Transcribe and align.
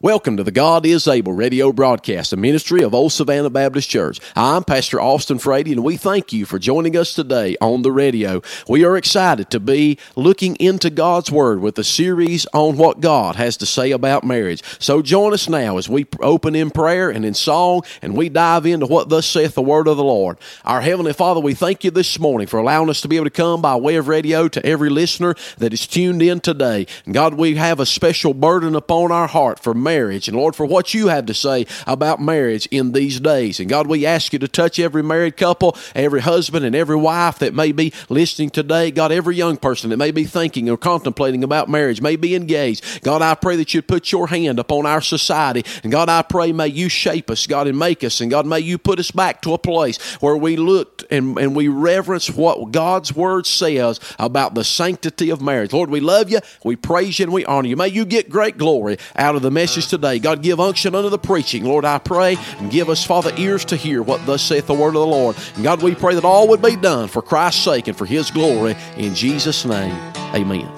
Welcome 0.00 0.36
to 0.36 0.44
the 0.44 0.52
God 0.52 0.86
is 0.86 1.08
Able 1.08 1.32
radio 1.32 1.72
broadcast, 1.72 2.32
a 2.32 2.36
ministry 2.36 2.84
of 2.84 2.94
Old 2.94 3.10
Savannah 3.10 3.50
Baptist 3.50 3.90
Church. 3.90 4.20
I'm 4.36 4.62
Pastor 4.62 5.00
Austin 5.00 5.40
Frady, 5.40 5.72
and 5.72 5.82
we 5.82 5.96
thank 5.96 6.32
you 6.32 6.46
for 6.46 6.60
joining 6.60 6.96
us 6.96 7.14
today 7.14 7.56
on 7.60 7.82
the 7.82 7.90
radio. 7.90 8.40
We 8.68 8.84
are 8.84 8.96
excited 8.96 9.50
to 9.50 9.58
be 9.58 9.98
looking 10.14 10.54
into 10.60 10.90
God's 10.90 11.32
Word 11.32 11.58
with 11.58 11.76
a 11.80 11.82
series 11.82 12.46
on 12.54 12.76
what 12.76 13.00
God 13.00 13.34
has 13.34 13.56
to 13.56 13.66
say 13.66 13.90
about 13.90 14.22
marriage. 14.22 14.62
So 14.78 15.02
join 15.02 15.34
us 15.34 15.48
now 15.48 15.78
as 15.78 15.88
we 15.88 16.06
open 16.20 16.54
in 16.54 16.70
prayer 16.70 17.10
and 17.10 17.24
in 17.24 17.34
song, 17.34 17.82
and 18.00 18.16
we 18.16 18.28
dive 18.28 18.66
into 18.66 18.86
what 18.86 19.08
thus 19.08 19.26
saith 19.26 19.56
the 19.56 19.62
Word 19.62 19.88
of 19.88 19.96
the 19.96 20.04
Lord. 20.04 20.38
Our 20.64 20.80
Heavenly 20.80 21.12
Father, 21.12 21.40
we 21.40 21.54
thank 21.54 21.82
you 21.82 21.90
this 21.90 22.20
morning 22.20 22.46
for 22.46 22.60
allowing 22.60 22.88
us 22.88 23.00
to 23.00 23.08
be 23.08 23.16
able 23.16 23.26
to 23.26 23.30
come 23.30 23.60
by 23.60 23.74
way 23.74 23.96
of 23.96 24.06
radio 24.06 24.46
to 24.46 24.64
every 24.64 24.90
listener 24.90 25.34
that 25.56 25.72
is 25.72 25.88
tuned 25.88 26.22
in 26.22 26.38
today. 26.38 26.86
And 27.04 27.14
God, 27.14 27.34
we 27.34 27.56
have 27.56 27.80
a 27.80 27.84
special 27.84 28.32
burden 28.32 28.76
upon 28.76 29.10
our 29.10 29.26
heart 29.26 29.58
for 29.58 29.74
marriage. 29.88 30.28
And 30.28 30.36
Lord, 30.36 30.54
for 30.54 30.66
what 30.66 30.92
you 30.92 31.08
have 31.08 31.24
to 31.26 31.34
say 31.34 31.66
about 31.86 32.20
marriage 32.20 32.66
in 32.70 32.92
these 32.92 33.20
days. 33.20 33.58
And 33.58 33.70
God, 33.70 33.86
we 33.86 34.04
ask 34.04 34.34
you 34.34 34.38
to 34.40 34.48
touch 34.48 34.78
every 34.78 35.02
married 35.02 35.38
couple, 35.38 35.76
every 35.94 36.20
husband, 36.20 36.66
and 36.66 36.76
every 36.76 36.96
wife 36.96 37.38
that 37.38 37.54
may 37.54 37.72
be 37.72 37.94
listening 38.10 38.50
today. 38.50 38.90
God, 38.90 39.12
every 39.12 39.34
young 39.34 39.56
person 39.56 39.88
that 39.88 39.96
may 39.96 40.10
be 40.10 40.24
thinking 40.24 40.68
or 40.68 40.76
contemplating 40.76 41.42
about 41.42 41.70
marriage, 41.70 42.02
may 42.02 42.16
be 42.16 42.34
engaged. 42.34 43.02
God, 43.02 43.22
I 43.22 43.34
pray 43.34 43.56
that 43.56 43.72
you'd 43.72 43.88
put 43.88 44.12
your 44.12 44.26
hand 44.26 44.58
upon 44.58 44.84
our 44.84 45.00
society. 45.00 45.64
And 45.82 45.90
God, 45.90 46.10
I 46.10 46.20
pray, 46.20 46.52
may 46.52 46.68
you 46.68 46.90
shape 46.90 47.30
us, 47.30 47.46
God, 47.46 47.66
and 47.66 47.78
make 47.78 48.04
us. 48.04 48.20
And 48.20 48.30
God, 48.30 48.44
may 48.44 48.60
you 48.60 48.76
put 48.76 48.98
us 48.98 49.10
back 49.10 49.40
to 49.42 49.54
a 49.54 49.58
place 49.58 49.96
where 50.20 50.36
we 50.36 50.56
looked 50.56 51.04
and, 51.10 51.38
and 51.38 51.56
we 51.56 51.68
reverence 51.68 52.28
what 52.30 52.72
God's 52.72 53.14
word 53.14 53.46
says 53.46 54.00
about 54.18 54.54
the 54.54 54.64
sanctity 54.64 55.30
of 55.30 55.40
marriage. 55.40 55.72
Lord, 55.72 55.88
we 55.88 56.00
love 56.00 56.30
you, 56.30 56.40
we 56.62 56.76
praise 56.76 57.18
you, 57.18 57.24
and 57.24 57.32
we 57.32 57.46
honor 57.46 57.68
you. 57.68 57.76
May 57.76 57.88
you 57.88 58.04
get 58.04 58.28
great 58.28 58.58
glory 58.58 58.98
out 59.16 59.34
of 59.34 59.42
the 59.42 59.50
message 59.50 59.77
today. 59.86 60.18
God, 60.18 60.42
give 60.42 60.60
unction 60.60 60.94
unto 60.94 61.08
the 61.08 61.18
preaching. 61.18 61.64
Lord, 61.64 61.84
I 61.84 61.98
pray 61.98 62.36
and 62.58 62.70
give 62.70 62.88
us, 62.88 63.04
Father, 63.04 63.32
ears 63.36 63.64
to 63.66 63.76
hear 63.76 64.02
what 64.02 64.24
thus 64.26 64.42
saith 64.42 64.66
the 64.66 64.74
word 64.74 64.88
of 64.88 64.94
the 64.94 65.06
Lord. 65.06 65.36
And 65.54 65.64
God, 65.64 65.82
we 65.82 65.94
pray 65.94 66.14
that 66.14 66.24
all 66.24 66.48
would 66.48 66.62
be 66.62 66.76
done 66.76 67.08
for 67.08 67.22
Christ's 67.22 67.62
sake 67.62 67.88
and 67.88 67.96
for 67.96 68.06
his 68.06 68.30
glory. 68.30 68.76
In 68.96 69.14
Jesus' 69.14 69.64
name, 69.64 69.94
amen. 70.34 70.68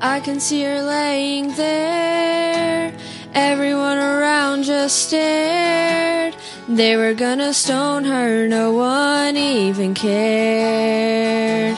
I 0.00 0.20
can 0.20 0.40
see 0.40 0.62
her 0.62 0.82
laying 0.82 1.54
there. 1.54 2.94
Everyone 3.34 3.98
around 3.98 4.64
just 4.64 5.08
stared. 5.08 6.34
They 6.68 6.96
were 6.96 7.14
gonna 7.14 7.52
stone 7.52 8.04
her, 8.04 8.48
no 8.48 8.72
one 8.72 9.36
even 9.36 9.94
cared. 9.94 11.76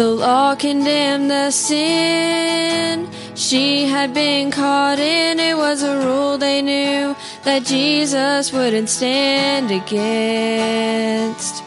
The 0.00 0.08
law 0.08 0.54
condemned 0.54 1.30
the 1.30 1.50
sin 1.50 3.06
she 3.34 3.84
had 3.84 4.14
been 4.14 4.50
caught 4.50 4.98
in. 4.98 5.38
It 5.38 5.54
was 5.54 5.82
a 5.82 5.94
rule 5.98 6.38
they 6.38 6.62
knew 6.62 7.14
that 7.44 7.64
Jesus 7.64 8.50
wouldn't 8.50 8.88
stand 8.88 9.70
against. 9.70 11.62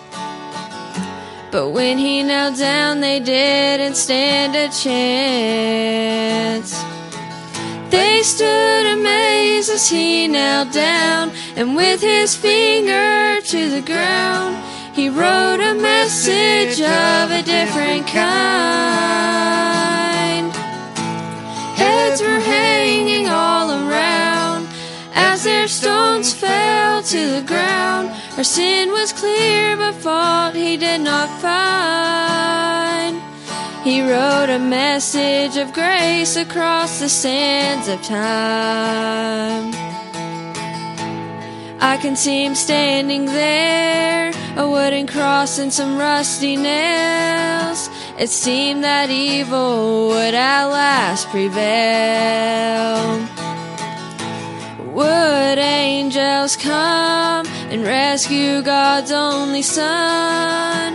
But 1.51 1.69
when 1.69 1.99
he 1.99 2.23
knelt 2.23 2.57
down, 2.57 3.01
they 3.01 3.19
didn't 3.19 3.97
stand 3.97 4.55
a 4.55 4.67
chance. 4.83 6.73
They 7.91 8.23
stood 8.23 8.87
amazed 8.97 9.69
as 9.69 9.87
he 9.87 10.27
knelt 10.27 10.71
down, 10.71 11.31
and 11.55 11.75
with 11.75 12.01
his 12.01 12.35
finger 12.35 13.39
to 13.41 13.69
the 13.69 13.81
ground, 13.81 14.57
he 14.95 15.07
wrote 15.09 15.59
a 15.61 15.75
message 15.75 16.32
Her 28.43 28.49
sin 28.61 28.91
was 28.91 29.13
clear, 29.13 29.77
but 29.77 29.93
fault 29.93 30.53
he 30.53 30.75
did 30.75 30.99
not 30.99 31.29
find. 31.39 33.21
He 33.85 34.01
wrote 34.01 34.49
a 34.49 34.59
message 34.59 35.55
of 35.55 35.71
grace 35.71 36.35
across 36.35 36.99
the 36.99 37.07
sands 37.07 37.87
of 37.87 38.01
time. 38.01 39.71
I 41.79 41.95
can 42.01 42.17
see 42.17 42.43
him 42.43 42.53
standing 42.53 43.27
there, 43.27 44.33
a 44.57 44.69
wooden 44.69 45.07
cross 45.07 45.57
and 45.57 45.71
some 45.71 45.97
rusty 45.97 46.57
nails. 46.57 47.89
It 48.19 48.27
seemed 48.27 48.83
that 48.83 49.09
evil 49.09 50.09
would 50.09 50.33
at 50.33 50.65
last 50.65 51.29
prevail. 51.29 51.65
Would 54.91 55.59
angels 55.59 56.57
come 56.57 57.52
and 57.73 57.83
rescue 57.83 58.61
God's 58.61 59.11
only 59.11 59.63
Son? 59.63 60.93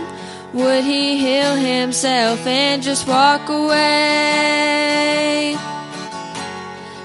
Would 0.53 0.85
he 0.85 1.17
heal 1.17 1.55
himself 1.55 2.47
and 2.47 2.81
just 2.81 3.05
walk 3.05 3.49
away? 3.49 3.97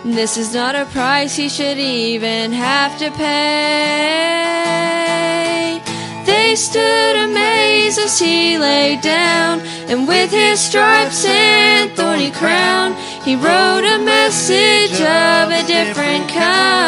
This 0.05 0.37
is 0.37 0.55
not 0.55 0.77
a 0.77 0.85
price 0.87 1.35
he 1.35 1.49
should 1.49 1.79
even 1.79 2.53
have 2.53 2.97
to 3.01 3.11
pay. 3.11 3.33
They 6.25 6.55
stood 6.55 7.17
amazed 7.17 7.99
as 7.99 8.17
he 8.17 8.57
lay 8.57 8.97
down, 9.03 9.61
and 9.91 10.07
with 10.07 10.31
his 10.31 10.61
stripes 10.61 11.25
and 11.25 11.91
thorny 11.97 12.31
crown, 12.31 12.95
he 13.25 13.35
wrote 13.35 13.85
a 13.85 13.99
message 13.99 15.01
of 15.01 15.51
a 15.51 15.65
different 15.67 16.29
kind. 16.29 16.85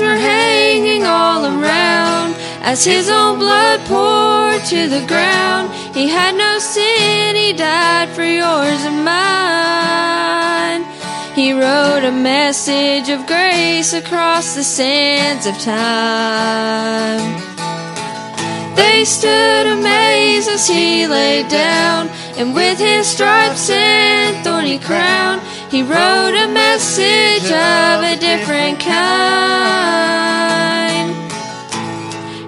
Were 0.00 0.16
hanging 0.16 1.04
all 1.04 1.44
around 1.44 2.34
as 2.62 2.82
his 2.82 3.10
own 3.10 3.38
blood 3.38 3.78
poured 3.80 4.64
to 4.64 4.88
the 4.88 5.04
ground. 5.06 5.70
He 5.94 6.08
had 6.08 6.34
no 6.34 6.58
sin, 6.58 7.36
he 7.36 7.52
died 7.52 8.08
for 8.08 8.24
yours 8.24 8.82
and 8.84 9.04
mine. 9.04 10.82
He 11.34 11.52
wrote 11.52 12.04
a 12.04 12.10
message 12.10 13.10
of 13.10 13.26
grace 13.26 13.92
across 13.92 14.54
the 14.54 14.64
sands 14.64 15.46
of 15.46 15.58
time. 15.58 17.36
They 18.74 19.04
stood 19.04 19.66
amazed 19.66 20.48
as 20.48 20.66
he 20.66 21.06
lay 21.06 21.42
down, 21.48 22.08
and 22.38 22.54
with 22.54 22.78
his 22.78 23.06
stripes 23.06 23.68
and 23.68 24.42
thorny 24.42 24.78
crown, 24.78 25.40
he 25.70 25.82
wrote 25.82 26.34
a 26.34 26.48
message 26.48 27.44
of 27.52 28.02
different 28.36 28.80
kind. 28.80 30.12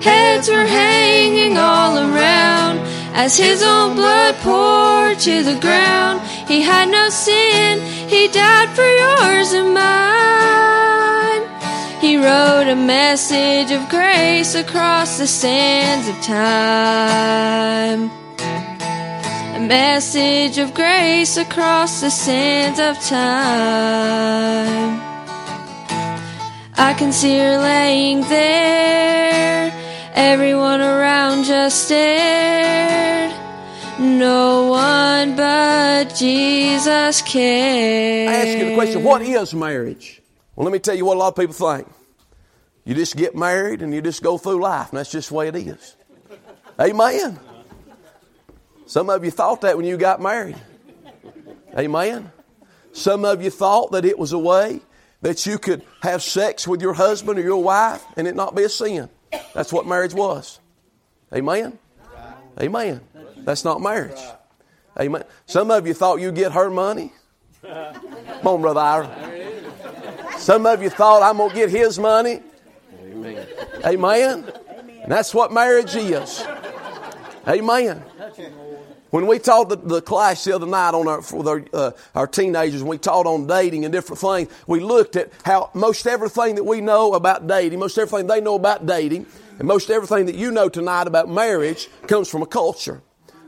Heads 0.02 0.48
were 0.48 0.68
hanging 0.82 1.58
all 1.58 1.98
around 1.98 2.78
as 3.14 3.36
his 3.36 3.62
own 3.62 3.94
blood 3.94 4.34
poured 4.36 5.18
to 5.18 5.42
the 5.42 5.58
ground. 5.60 6.22
He 6.48 6.62
had 6.62 6.88
no 6.88 7.10
sin, 7.10 7.72
he 8.08 8.28
died 8.28 8.70
for 8.76 8.88
yours 9.02 9.52
and 9.52 9.74
mine. 9.74 11.42
He 12.00 12.16
wrote 12.16 12.68
a 12.76 12.76
message 12.76 13.70
of 13.70 13.86
grace 13.90 14.54
across 14.54 15.18
the 15.18 15.26
sands 15.26 16.08
of 16.08 16.16
time. 16.22 18.10
A 19.58 19.60
message 19.60 20.56
of 20.56 20.72
grace 20.72 21.36
across 21.36 22.00
the 22.00 22.10
sands 22.10 22.80
of 22.80 22.98
time. 23.06 25.03
I 26.76 26.94
can 26.94 27.12
see 27.12 27.38
her 27.38 27.58
laying 27.58 28.22
there. 28.22 29.72
Everyone 30.14 30.80
around 30.80 31.44
just 31.44 31.86
stared. 31.86 33.32
No 34.00 34.70
one 34.70 35.36
but 35.36 36.14
Jesus 36.16 37.22
cared. 37.22 38.28
I 38.28 38.34
ask 38.34 38.58
you 38.58 38.68
the 38.70 38.74
question 38.74 39.04
what 39.04 39.22
is 39.22 39.54
marriage? 39.54 40.20
Well, 40.56 40.64
let 40.64 40.72
me 40.72 40.80
tell 40.80 40.96
you 40.96 41.04
what 41.04 41.16
a 41.16 41.20
lot 41.20 41.28
of 41.28 41.36
people 41.36 41.54
think. 41.54 41.88
You 42.84 42.94
just 42.94 43.16
get 43.16 43.36
married 43.36 43.80
and 43.80 43.94
you 43.94 44.02
just 44.02 44.22
go 44.22 44.36
through 44.36 44.60
life, 44.60 44.90
and 44.90 44.98
that's 44.98 45.10
just 45.10 45.28
the 45.28 45.34
way 45.36 45.48
it 45.48 45.56
is. 45.56 45.96
Amen. 46.78 47.38
Some 48.86 49.10
of 49.10 49.24
you 49.24 49.30
thought 49.30 49.60
that 49.60 49.76
when 49.76 49.86
you 49.86 49.96
got 49.96 50.20
married. 50.20 50.56
Amen. 51.78 52.32
Some 52.92 53.24
of 53.24 53.42
you 53.42 53.50
thought 53.50 53.92
that 53.92 54.04
it 54.04 54.18
was 54.18 54.32
a 54.32 54.38
way 54.38 54.80
that 55.24 55.46
you 55.46 55.56
could 55.58 55.82
have 56.02 56.22
sex 56.22 56.68
with 56.68 56.82
your 56.82 56.92
husband 56.92 57.38
or 57.38 57.42
your 57.42 57.62
wife 57.62 58.04
and 58.18 58.28
it 58.28 58.36
not 58.36 58.54
be 58.54 58.62
a 58.62 58.68
sin. 58.68 59.08
That's 59.54 59.72
what 59.72 59.86
marriage 59.86 60.12
was. 60.12 60.60
Amen. 61.34 61.78
Amen. 62.60 63.00
That's 63.38 63.64
not 63.64 63.80
marriage. 63.80 64.20
Amen. 65.00 65.24
Some 65.46 65.70
of 65.70 65.86
you 65.86 65.94
thought 65.94 66.20
you'd 66.20 66.34
get 66.34 66.52
her 66.52 66.68
money. 66.68 67.10
Come 67.62 68.46
on, 68.46 68.60
Brother 68.60 68.80
Ira. 68.80 70.36
Some 70.36 70.66
of 70.66 70.82
you 70.82 70.90
thought 70.90 71.22
I'm 71.22 71.38
going 71.38 71.48
to 71.48 71.56
get 71.56 71.70
his 71.70 71.98
money. 71.98 72.42
Amen. 73.02 73.46
Amen. 73.82 74.52
And 75.04 75.10
that's 75.10 75.32
what 75.32 75.50
marriage 75.50 75.96
is. 75.96 76.44
Amen. 77.48 78.02
When 79.14 79.28
we 79.28 79.38
taught 79.38 79.68
the, 79.68 79.76
the 79.76 80.02
class 80.02 80.42
the 80.42 80.56
other 80.56 80.66
night 80.66 80.92
on 80.92 81.06
our, 81.06 81.22
for 81.22 81.64
uh, 81.72 81.92
our 82.16 82.26
teenagers, 82.26 82.82
we 82.82 82.98
taught 82.98 83.26
on 83.26 83.46
dating 83.46 83.84
and 83.84 83.92
different 83.92 84.18
things, 84.18 84.48
we 84.66 84.80
looked 84.80 85.14
at 85.14 85.30
how 85.44 85.70
most 85.72 86.08
everything 86.08 86.56
that 86.56 86.64
we 86.64 86.80
know 86.80 87.14
about 87.14 87.46
dating, 87.46 87.78
most 87.78 87.96
everything 87.96 88.26
they 88.26 88.40
know 88.40 88.56
about 88.56 88.86
dating, 88.86 89.26
and 89.60 89.68
most 89.68 89.88
everything 89.88 90.26
that 90.26 90.34
you 90.34 90.50
know 90.50 90.68
tonight 90.68 91.06
about 91.06 91.28
marriage 91.28 91.88
comes 92.08 92.28
from 92.28 92.42
a 92.42 92.46
culture. 92.46 93.02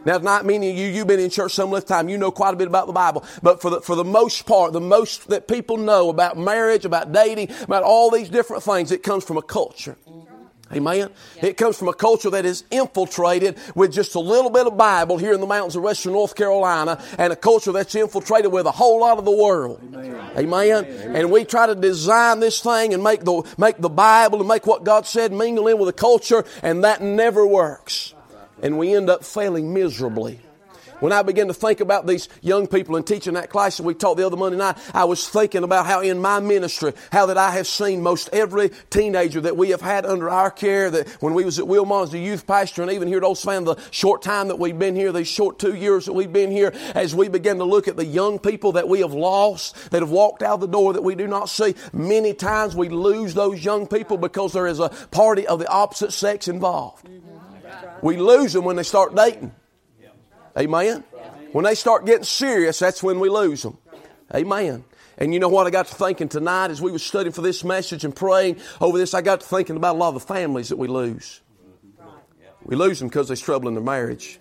Now, 0.04 0.18
not 0.18 0.46
meaning 0.46 0.76
you, 0.76 0.86
you've 0.86 1.08
been 1.08 1.18
in 1.18 1.30
church 1.30 1.54
some 1.54 1.72
length 1.72 1.88
time, 1.88 2.08
you 2.08 2.16
know 2.16 2.30
quite 2.30 2.54
a 2.54 2.56
bit 2.56 2.68
about 2.68 2.86
the 2.86 2.92
Bible, 2.92 3.24
but 3.42 3.60
for 3.60 3.70
the, 3.70 3.80
for 3.80 3.96
the 3.96 4.04
most 4.04 4.46
part, 4.46 4.72
the 4.72 4.80
most 4.80 5.26
that 5.30 5.48
people 5.48 5.78
know 5.78 6.10
about 6.10 6.38
marriage, 6.38 6.84
about 6.84 7.10
dating, 7.10 7.50
about 7.62 7.82
all 7.82 8.12
these 8.12 8.28
different 8.28 8.62
things, 8.62 8.92
it 8.92 9.02
comes 9.02 9.24
from 9.24 9.36
a 9.36 9.42
culture. 9.42 9.96
Amen. 10.72 11.10
It 11.40 11.56
comes 11.56 11.78
from 11.78 11.86
a 11.86 11.94
culture 11.94 12.30
that 12.30 12.44
is 12.44 12.64
infiltrated 12.72 13.56
with 13.76 13.92
just 13.92 14.16
a 14.16 14.20
little 14.20 14.50
bit 14.50 14.66
of 14.66 14.76
Bible 14.76 15.16
here 15.16 15.32
in 15.32 15.40
the 15.40 15.46
mountains 15.46 15.76
of 15.76 15.82
western 15.84 16.12
North 16.12 16.34
Carolina 16.34 17.00
and 17.18 17.32
a 17.32 17.36
culture 17.36 17.70
that's 17.70 17.94
infiltrated 17.94 18.50
with 18.50 18.66
a 18.66 18.72
whole 18.72 19.00
lot 19.00 19.18
of 19.18 19.24
the 19.24 19.30
world. 19.30 19.80
Amen. 19.94 20.84
Amen. 20.84 20.84
And 21.16 21.30
we 21.30 21.44
try 21.44 21.66
to 21.66 21.76
design 21.76 22.40
this 22.40 22.60
thing 22.60 22.94
and 22.94 23.02
make 23.02 23.22
the, 23.22 23.42
make 23.56 23.78
the 23.78 23.88
Bible 23.88 24.40
and 24.40 24.48
make 24.48 24.66
what 24.66 24.82
God 24.82 25.06
said 25.06 25.32
mingle 25.32 25.68
in 25.68 25.78
with 25.78 25.86
the 25.86 25.92
culture 25.92 26.44
and 26.62 26.82
that 26.82 27.00
never 27.00 27.46
works. 27.46 28.14
And 28.60 28.76
we 28.76 28.92
end 28.92 29.08
up 29.08 29.24
failing 29.24 29.72
miserably. 29.72 30.40
When 31.00 31.12
I 31.12 31.22
began 31.22 31.48
to 31.48 31.54
think 31.54 31.80
about 31.80 32.06
these 32.06 32.28
young 32.40 32.66
people 32.66 32.96
and 32.96 33.06
teaching 33.06 33.34
that 33.34 33.50
class 33.50 33.76
that 33.76 33.82
we 33.82 33.92
taught 33.92 34.16
the 34.16 34.26
other 34.26 34.36
Monday 34.36 34.56
night, 34.56 34.78
I 34.94 35.04
was 35.04 35.28
thinking 35.28 35.62
about 35.62 35.84
how 35.84 36.00
in 36.00 36.20
my 36.20 36.40
ministry, 36.40 36.94
how 37.12 37.26
that 37.26 37.36
I 37.36 37.50
have 37.50 37.66
seen 37.66 38.02
most 38.02 38.30
every 38.32 38.70
teenager 38.88 39.42
that 39.42 39.56
we 39.56 39.70
have 39.70 39.82
had 39.82 40.06
under 40.06 40.30
our 40.30 40.50
care, 40.50 40.90
that 40.90 41.08
when 41.20 41.34
we 41.34 41.44
was 41.44 41.58
at 41.58 41.68
Wilmot 41.68 42.08
as 42.08 42.14
a 42.14 42.18
youth 42.18 42.46
pastor 42.46 42.82
and 42.82 42.90
even 42.90 43.08
here 43.08 43.18
at 43.18 43.24
Old 43.24 43.36
Savannah, 43.36 43.74
the 43.74 43.82
short 43.90 44.22
time 44.22 44.48
that 44.48 44.58
we've 44.58 44.78
been 44.78 44.96
here, 44.96 45.12
these 45.12 45.28
short 45.28 45.58
two 45.58 45.74
years 45.74 46.06
that 46.06 46.14
we've 46.14 46.32
been 46.32 46.50
here, 46.50 46.72
as 46.94 47.14
we 47.14 47.28
begin 47.28 47.58
to 47.58 47.64
look 47.64 47.88
at 47.88 47.96
the 47.96 48.06
young 48.06 48.38
people 48.38 48.72
that 48.72 48.88
we 48.88 49.00
have 49.00 49.12
lost, 49.12 49.90
that 49.90 50.00
have 50.00 50.10
walked 50.10 50.42
out 50.42 50.60
the 50.60 50.66
door 50.66 50.94
that 50.94 51.02
we 51.02 51.14
do 51.14 51.26
not 51.26 51.50
see, 51.50 51.74
many 51.92 52.32
times 52.32 52.74
we 52.74 52.88
lose 52.88 53.34
those 53.34 53.62
young 53.62 53.86
people 53.86 54.16
because 54.16 54.54
there 54.54 54.66
is 54.66 54.80
a 54.80 54.88
party 55.10 55.46
of 55.46 55.58
the 55.58 55.68
opposite 55.68 56.12
sex 56.12 56.48
involved. 56.48 57.06
Mm-hmm. 57.06 58.06
We 58.06 58.16
lose 58.16 58.52
them 58.52 58.64
when 58.64 58.76
they 58.76 58.82
start 58.82 59.14
dating. 59.14 59.52
Amen? 60.56 61.04
When 61.52 61.64
they 61.64 61.74
start 61.74 62.06
getting 62.06 62.24
serious, 62.24 62.78
that's 62.78 63.02
when 63.02 63.20
we 63.20 63.28
lose 63.28 63.62
them. 63.62 63.78
Amen. 64.34 64.84
And 65.18 65.32
you 65.32 65.40
know 65.40 65.48
what 65.48 65.66
I 65.66 65.70
got 65.70 65.86
to 65.86 65.94
thinking 65.94 66.28
tonight 66.28 66.70
as 66.70 66.82
we 66.82 66.92
were 66.92 66.98
studying 66.98 67.32
for 67.32 67.42
this 67.42 67.64
message 67.64 68.04
and 68.04 68.14
praying 68.14 68.60
over 68.80 68.98
this, 68.98 69.14
I 69.14 69.22
got 69.22 69.40
to 69.40 69.46
thinking 69.46 69.76
about 69.76 69.96
a 69.96 69.98
lot 69.98 70.08
of 70.08 70.14
the 70.14 70.20
families 70.20 70.68
that 70.68 70.76
we 70.76 70.88
lose. 70.88 71.40
We 72.64 72.76
lose 72.76 72.98
them 72.98 73.08
because 73.08 73.28
there's 73.28 73.40
trouble 73.40 73.68
in 73.68 73.74
their 73.74 73.82
marriage. 73.82 74.38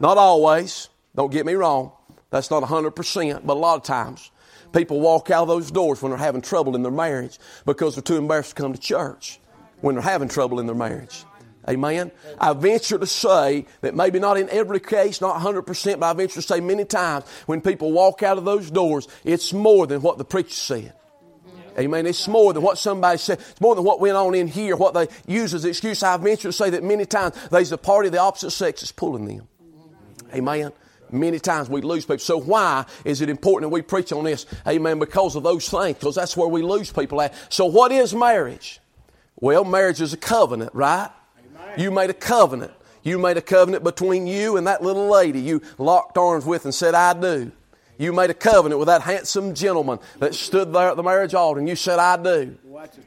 Not 0.00 0.18
always. 0.18 0.88
Don't 1.16 1.32
get 1.32 1.46
me 1.46 1.54
wrong. 1.54 1.92
That's 2.30 2.50
not 2.50 2.62
100%, 2.62 3.46
but 3.46 3.54
a 3.54 3.58
lot 3.58 3.76
of 3.76 3.82
times. 3.82 4.30
People 4.72 5.00
walk 5.00 5.30
out 5.30 5.42
of 5.42 5.48
those 5.48 5.70
doors 5.70 6.02
when 6.02 6.10
they're 6.10 6.18
having 6.18 6.42
trouble 6.42 6.76
in 6.76 6.82
their 6.82 6.92
marriage 6.92 7.38
because 7.64 7.94
they're 7.94 8.02
too 8.02 8.18
embarrassed 8.18 8.54
to 8.54 8.62
come 8.62 8.72
to 8.72 8.78
church 8.78 9.40
when 9.80 9.94
they're 9.94 10.02
having 10.02 10.28
trouble 10.28 10.60
in 10.60 10.66
their 10.66 10.74
marriage. 10.76 11.24
Amen. 11.68 12.10
I 12.40 12.54
venture 12.54 12.98
to 12.98 13.06
say 13.06 13.66
that 13.82 13.94
maybe 13.94 14.18
not 14.18 14.38
in 14.38 14.48
every 14.48 14.80
case, 14.80 15.20
not 15.20 15.38
100%, 15.40 16.00
but 16.00 16.06
I 16.06 16.12
venture 16.14 16.36
to 16.36 16.42
say 16.42 16.60
many 16.60 16.84
times 16.84 17.26
when 17.46 17.60
people 17.60 17.92
walk 17.92 18.22
out 18.22 18.38
of 18.38 18.44
those 18.44 18.70
doors, 18.70 19.06
it's 19.24 19.52
more 19.52 19.86
than 19.86 20.00
what 20.00 20.16
the 20.16 20.24
preacher 20.24 20.50
said. 20.50 20.94
Amen. 21.78 22.06
It's 22.06 22.26
more 22.26 22.52
than 22.52 22.62
what 22.62 22.78
somebody 22.78 23.18
said. 23.18 23.38
It's 23.38 23.60
more 23.60 23.74
than 23.74 23.84
what 23.84 24.00
went 24.00 24.16
on 24.16 24.34
in 24.34 24.48
here, 24.48 24.76
what 24.76 24.94
they 24.94 25.06
use 25.26 25.54
as 25.54 25.64
an 25.64 25.70
excuse. 25.70 26.02
I 26.02 26.16
venture 26.16 26.48
to 26.48 26.52
say 26.52 26.70
that 26.70 26.82
many 26.82 27.04
times 27.06 27.36
there's 27.50 27.70
a 27.70 27.78
party 27.78 28.08
of 28.08 28.12
the 28.12 28.18
opposite 28.18 28.50
sex 28.50 28.80
that's 28.80 28.90
pulling 28.90 29.26
them. 29.26 29.46
Amen. 30.34 30.72
Many 31.10 31.38
times 31.38 31.70
we 31.70 31.80
lose 31.80 32.04
people. 32.04 32.18
So 32.18 32.38
why 32.38 32.84
is 33.04 33.20
it 33.20 33.30
important 33.30 33.70
that 33.70 33.74
we 33.74 33.82
preach 33.82 34.12
on 34.12 34.24
this? 34.24 34.46
Amen. 34.66 34.98
Because 34.98 35.36
of 35.36 35.42
those 35.42 35.68
things. 35.68 35.98
Because 35.98 36.16
that's 36.16 36.36
where 36.36 36.48
we 36.48 36.62
lose 36.62 36.92
people 36.92 37.20
at. 37.20 37.32
So 37.48 37.66
what 37.66 37.92
is 37.92 38.14
marriage? 38.14 38.80
Well, 39.36 39.64
marriage 39.64 40.00
is 40.00 40.12
a 40.12 40.16
covenant, 40.16 40.74
right? 40.74 41.10
You 41.78 41.90
made 41.90 42.10
a 42.10 42.14
covenant. 42.14 42.72
You 43.04 43.18
made 43.18 43.36
a 43.36 43.42
covenant 43.42 43.84
between 43.84 44.26
you 44.26 44.56
and 44.56 44.66
that 44.66 44.82
little 44.82 45.08
lady 45.08 45.40
you 45.40 45.62
locked 45.78 46.18
arms 46.18 46.44
with 46.44 46.64
and 46.64 46.74
said, 46.74 46.94
I 46.94 47.14
do. 47.14 47.52
You 47.96 48.12
made 48.12 48.30
a 48.30 48.34
covenant 48.34 48.78
with 48.78 48.86
that 48.86 49.02
handsome 49.02 49.54
gentleman 49.54 49.98
that 50.18 50.34
stood 50.34 50.72
there 50.72 50.88
at 50.88 50.96
the 50.96 51.02
marriage 51.02 51.34
altar 51.34 51.58
and 51.60 51.68
you 51.68 51.76
said, 51.76 51.98
I 51.98 52.16
do. 52.16 52.56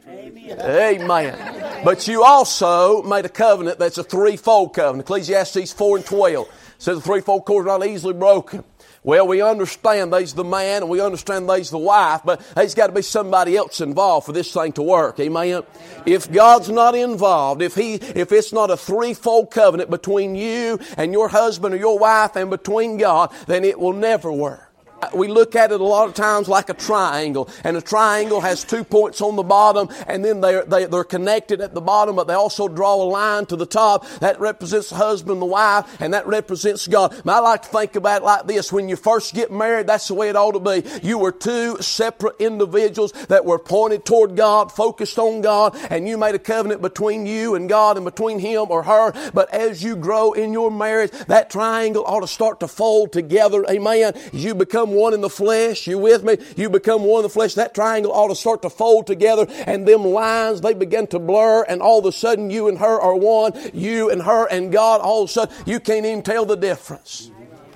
Amen. 0.07 0.59
Amen. 0.59 1.81
But 1.83 2.07
you 2.07 2.23
also 2.23 3.01
made 3.03 3.25
a 3.25 3.29
covenant 3.29 3.79
that's 3.79 3.97
a 3.97 4.03
threefold 4.03 4.74
covenant. 4.74 5.06
Ecclesiastes 5.06 5.71
4 5.74 5.97
and 5.97 6.06
12 6.06 6.47
says 6.77 6.97
the 6.97 7.01
threefold 7.01 7.45
cord 7.45 7.65
is 7.65 7.67
not 7.67 7.85
easily 7.85 8.13
broken. 8.13 8.63
Well, 9.03 9.27
we 9.27 9.42
understand 9.42 10.13
there's 10.13 10.33
the 10.33 10.44
man 10.44 10.83
and 10.83 10.89
we 10.89 11.01
understand 11.01 11.50
there's 11.50 11.71
the 11.71 11.80
wife, 11.80 12.21
but 12.24 12.39
there's 12.53 12.75
got 12.75 12.88
to 12.88 12.94
be 12.94 13.01
somebody 13.01 13.57
else 13.57 13.81
involved 13.81 14.27
for 14.27 14.31
this 14.31 14.53
thing 14.53 14.74
to 14.74 14.83
work. 14.83 15.19
Amen. 15.19 15.63
If 16.06 16.31
God's 16.31 16.69
not 16.69 16.94
involved, 16.94 17.63
if 17.63 17.74
he, 17.74 17.95
if 17.95 18.31
it's 18.31 18.53
not 18.53 18.69
a 18.69 18.77
threefold 18.77 19.50
covenant 19.50 19.89
between 19.89 20.36
you 20.36 20.80
and 20.98 21.13
your 21.13 21.30
husband 21.30 21.74
or 21.74 21.77
your 21.77 21.98
wife 21.98 22.36
and 22.36 22.51
between 22.51 22.98
God, 22.98 23.33
then 23.48 23.63
it 23.63 23.80
will 23.80 23.94
never 23.94 24.31
work. 24.31 24.70
We 25.13 25.27
look 25.27 25.56
at 25.56 25.71
it 25.71 25.81
a 25.81 25.83
lot 25.83 26.07
of 26.07 26.13
times 26.13 26.48
like 26.48 26.69
a 26.69 26.74
triangle, 26.74 27.50
and 27.63 27.75
a 27.77 27.81
triangle 27.81 28.42
has 28.42 28.63
two 28.63 28.83
points 28.83 29.21
on 29.21 29.36
the 29.36 29.44
bottom, 29.44 29.89
and 30.07 30.24
then 30.24 30.42
they're, 30.42 30.63
they, 30.65 30.86
are 30.86 30.88
they 30.88 30.98
are 30.98 31.03
connected 31.03 31.62
at 31.62 31.74
the 31.74 31.81
bottom, 31.81 32.15
but 32.15 32.27
they 32.27 32.33
also 32.33 32.68
draw 32.68 32.95
a 32.95 33.06
line 33.06 33.45
to 33.48 33.56
the 33.56 33.65
top. 33.65 34.07
That 34.19 34.39
represents 34.39 34.89
the 34.89 34.95
husband, 34.95 35.42
the 35.42 35.45
wife, 35.45 36.00
and 36.00 36.13
that 36.13 36.27
represents 36.27 36.88
God. 36.88 37.15
I 37.27 37.39
like 37.39 37.63
to 37.63 37.69
think 37.69 37.95
about 37.95 38.21
it 38.21 38.25
like 38.25 38.48
this. 38.48 38.71
When 38.71 38.89
you 38.89 38.95
first 38.95 39.33
get 39.33 39.51
married, 39.51 39.88
that's 39.88 40.07
the 40.07 40.13
way 40.13 40.30
it 40.30 40.36
ought 40.36 40.51
to 40.51 40.59
be. 40.59 41.07
You 41.07 41.18
were 41.18 41.31
two 41.31 41.77
separate 41.81 42.36
individuals 42.39 43.13
that 43.30 43.45
were 43.45 43.59
pointed 43.59 44.06
toward 44.06 44.36
God, 44.36 44.71
focused 44.71 45.18
on 45.18 45.42
God, 45.42 45.75
and 45.89 46.07
you 46.07 46.18
made 46.18 46.36
a 46.36 46.39
covenant 46.39 46.81
between 46.81 47.25
you 47.25 47.56
and 47.56 47.69
God 47.69 47.98
and 47.98 48.06
between 48.06 48.39
him 48.39 48.68
or 48.69 48.83
her. 48.83 49.31
But 49.31 49.53
as 49.53 49.83
you 49.83 49.95
grow 49.95 50.33
in 50.33 50.53
your 50.53 50.69
marriage, 50.69 51.12
that 51.27 51.50
triangle 51.50 52.03
ought 52.06 52.19
to 52.19 52.27
start 52.27 52.59
to 52.59 52.68
fold 52.68 53.12
together. 53.12 53.65
Amen. 53.69 54.13
You 54.31 54.53
become 54.53 54.90
one 54.93 55.13
in 55.13 55.21
the 55.21 55.29
flesh. 55.29 55.88
You 55.88 55.97
with 55.97 56.23
me? 56.23 56.38
You 56.55 56.69
become 56.69 57.03
one 57.03 57.19
in 57.19 57.23
the 57.23 57.29
flesh. 57.29 57.55
That 57.55 57.73
triangle 57.73 58.11
ought 58.11 58.29
to 58.29 58.35
start 58.35 58.61
to 58.63 58.69
fold 58.69 59.07
together 59.07 59.45
and 59.65 59.88
them 59.88 60.03
lines, 60.03 60.61
they 60.61 60.73
begin 60.73 61.07
to 61.07 61.19
blur 61.19 61.63
and 61.63 61.81
all 61.81 61.99
of 61.99 62.05
a 62.05 62.11
sudden 62.11 62.49
you 62.49 62.67
and 62.67 62.77
her 62.77 63.01
are 63.01 63.15
one. 63.15 63.53
You 63.73 64.09
and 64.09 64.21
her 64.21 64.47
and 64.47 64.71
God, 64.71 65.01
all 65.01 65.23
of 65.23 65.29
a 65.29 65.33
sudden 65.33 65.55
you 65.65 65.79
can't 65.79 66.05
even 66.05 66.23
tell 66.23 66.45
the 66.45 66.57
difference. 66.57 67.31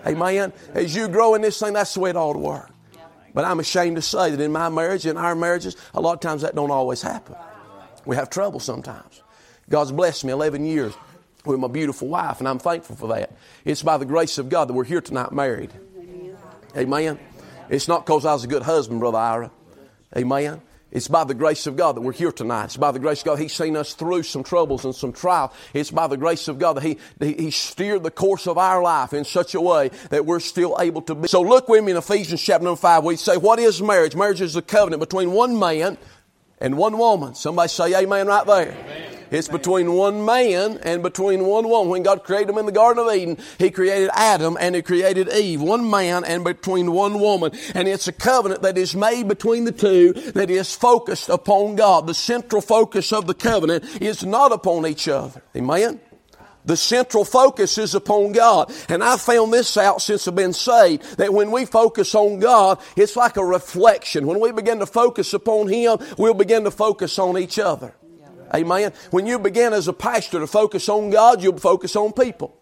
Amen. 0.06 0.53
As 0.73 0.95
you 0.95 1.07
grow 1.07 1.33
in 1.33 1.41
this 1.41 1.59
thing, 1.59 1.73
that's 1.73 1.94
the 1.95 2.00
way 2.00 2.12
it 2.12 2.15
ought 2.15 2.34
to 2.34 2.39
work. 2.39 2.69
But 3.34 3.43
I'm 3.43 3.60
ashamed 3.60 3.98
to 3.98 4.01
say 4.01 4.31
that 4.31 4.39
in 4.39 4.51
my 4.51 4.69
marriage, 4.69 5.05
in 5.05 5.17
our 5.17 5.36
marriages, 5.36 5.75
a 5.93 6.00
lot 6.00 6.13
of 6.13 6.19
times 6.22 6.43
that 6.43 6.55
don't 6.55 6.72
always 6.72 7.01
happen. 7.01 7.36
We 8.05 8.15
have 8.15 8.29
trouble 8.29 8.60
sometimes. 8.60 9.22
God's 9.69 9.91
blessed 9.91 10.25
me 10.25 10.31
11 10.31 10.65
years 10.65 10.93
with 11.43 11.60
my 11.60 11.67
beautiful 11.67 12.07
wife, 12.07 12.39
and 12.39 12.48
I'm 12.48 12.60
thankful 12.60 12.95
for 12.95 13.07
that. 13.10 13.31
It's 13.65 13.84
by 13.84 13.98
the 13.98 14.05
grace 14.05 14.38
of 14.38 14.48
God 14.48 14.69
that 14.69 14.74
we're 14.74 14.84
here 14.84 15.01
tonight 15.01 15.31
married. 15.31 15.72
Amen. 16.75 17.20
It's 17.70 17.88
not 17.88 18.05
because 18.05 18.25
I 18.25 18.34
was 18.34 18.44
a 18.44 18.48
good 18.48 18.63
husband, 18.63 19.00
Brother 19.00 19.17
Ira. 19.17 19.51
Amen. 20.15 20.62
It's 20.91 21.08
by 21.08 21.25
the 21.25 21.34
grace 21.34 21.67
of 21.67 21.75
God 21.75 21.96
that 21.96 22.01
we're 22.01 22.13
here 22.13 22.32
tonight. 22.32 22.65
It's 22.65 22.77
by 22.77 22.91
the 22.91 23.00
grace 23.00 23.20
of 23.20 23.25
God 23.25 23.39
He's 23.39 23.53
seen 23.53 23.75
us 23.75 23.94
through 23.96 24.24
some 24.24 24.44
troubles 24.44 24.86
and 24.86 24.96
some 24.96 25.12
trial. 25.12 25.51
It's 25.74 25.91
by 25.91 26.08
the 26.08 26.15
grace 26.15 26.48
of 26.48 26.58
God 26.58 26.74
that 26.74 26.84
He, 26.84 26.98
he 27.20 27.51
steered 27.51 28.03
the 28.03 28.12
course 28.12 28.48
of 28.48 28.58
our 28.58 28.82
life 28.82 29.12
in 29.12 29.25
such 29.25 29.55
a 29.55 29.62
way 29.62 29.89
that 30.10 30.25
we're 30.25 30.39
still 30.39 30.77
able 30.79 31.01
to 31.03 31.15
be. 31.15 31.27
So 31.27 31.41
look 31.41 31.67
with 31.67 31.84
me 31.84 31.91
in 31.91 31.98
Ephesians 31.98 32.41
chapter 32.41 32.63
number 32.63 32.79
5. 32.79 33.03
We 33.03 33.17
say, 33.17 33.36
what 33.36 33.60
is 33.60 33.82
marriage? 33.82 34.15
Marriage 34.15 34.41
is 34.41 34.55
a 34.55 34.62
covenant 34.62 35.01
between 35.01 35.32
one 35.32 35.60
man 35.60 35.98
and 36.62 36.77
one 36.77 36.98
woman. 36.98 37.36
Somebody 37.36 37.70
say 37.70 37.94
amen 38.01 38.27
right 38.27 38.46
there. 38.46 38.72
Amen. 38.72 39.14
It's 39.36 39.50
between 39.50 39.92
one 39.92 40.24
man 40.24 40.80
and 40.82 41.04
between 41.04 41.46
one 41.46 41.68
woman. 41.68 41.89
When 41.89 42.04
God 42.04 42.24
created 42.24 42.48
them 42.48 42.58
in 42.58 42.65
the 42.65 42.72
Garden 42.72 43.06
of 43.06 43.13
Eden, 43.13 43.38
He 43.58 43.70
created 43.70 44.10
Adam 44.13 44.56
and 44.58 44.75
He 44.75 44.82
created 44.82 45.27
Eve. 45.27 45.62
One 45.62 45.89
man 45.89 46.24
and 46.24 46.46
between 46.46 46.94
one 46.94 47.20
woman. 47.20 47.51
And 47.74 47.88
it's 47.88 48.08
a 48.08 48.13
covenant 48.13 48.62
that 48.62 48.77
is 48.77 48.96
made 48.96 49.27
between 49.27 49.65
the 49.65 49.74
two 49.74 50.13
that 50.13 50.50
is 50.50 50.74
focused 50.74 51.27
upon 51.27 51.75
God. 51.75 52.08
The 52.08 52.13
central 52.13 52.62
focus 52.62 53.12
of 53.12 53.27
the 53.27 53.34
covenant 53.34 54.01
is 54.01 54.24
not 54.24 54.54
upon 54.54 54.88
each 54.88 55.10
other. 55.10 55.42
Amen? 55.54 56.00
The 56.63 56.77
central 56.77 57.25
focus 57.25 57.77
is 57.77 57.94
upon 57.94 58.32
God. 58.32 58.72
And 58.88 59.04
I 59.04 59.18
found 59.18 59.51
this 59.51 59.75
out 59.75 60.01
since 60.01 60.30
I've 60.30 60.36
been 60.36 60.54
saved, 60.54 61.18
that 61.18 61.34
when 61.34 61.51
we 61.51 61.65
focus 61.65 62.15
on 62.15 62.39
God, 62.39 62.80
it's 62.96 63.18
like 63.18 63.36
a 63.36 63.46
reflection. 63.46 64.27
When 64.27 64.39
we 64.39 64.54
begin 64.54 64.80
to 64.80 64.86
focus 64.86 65.34
upon 65.34 65.68
Him, 65.68 65.98
we'll 66.18 66.34
begin 66.34 66.63
to 66.63 66.72
focus 66.72 67.20
on 67.20 67.38
each 67.38 67.60
other. 67.60 67.94
Amen. 68.54 68.94
When 69.12 69.25
you 69.25 69.40
begin 69.40 69.74
as 69.74 69.88
a 69.88 69.94
pastor 69.94 70.40
to 70.40 70.48
focus 70.48 70.90
on 70.90 71.10
God, 71.10 71.42
you'll 71.42 71.58
focus 71.58 71.96
on 71.96 72.14
people. 72.14 72.58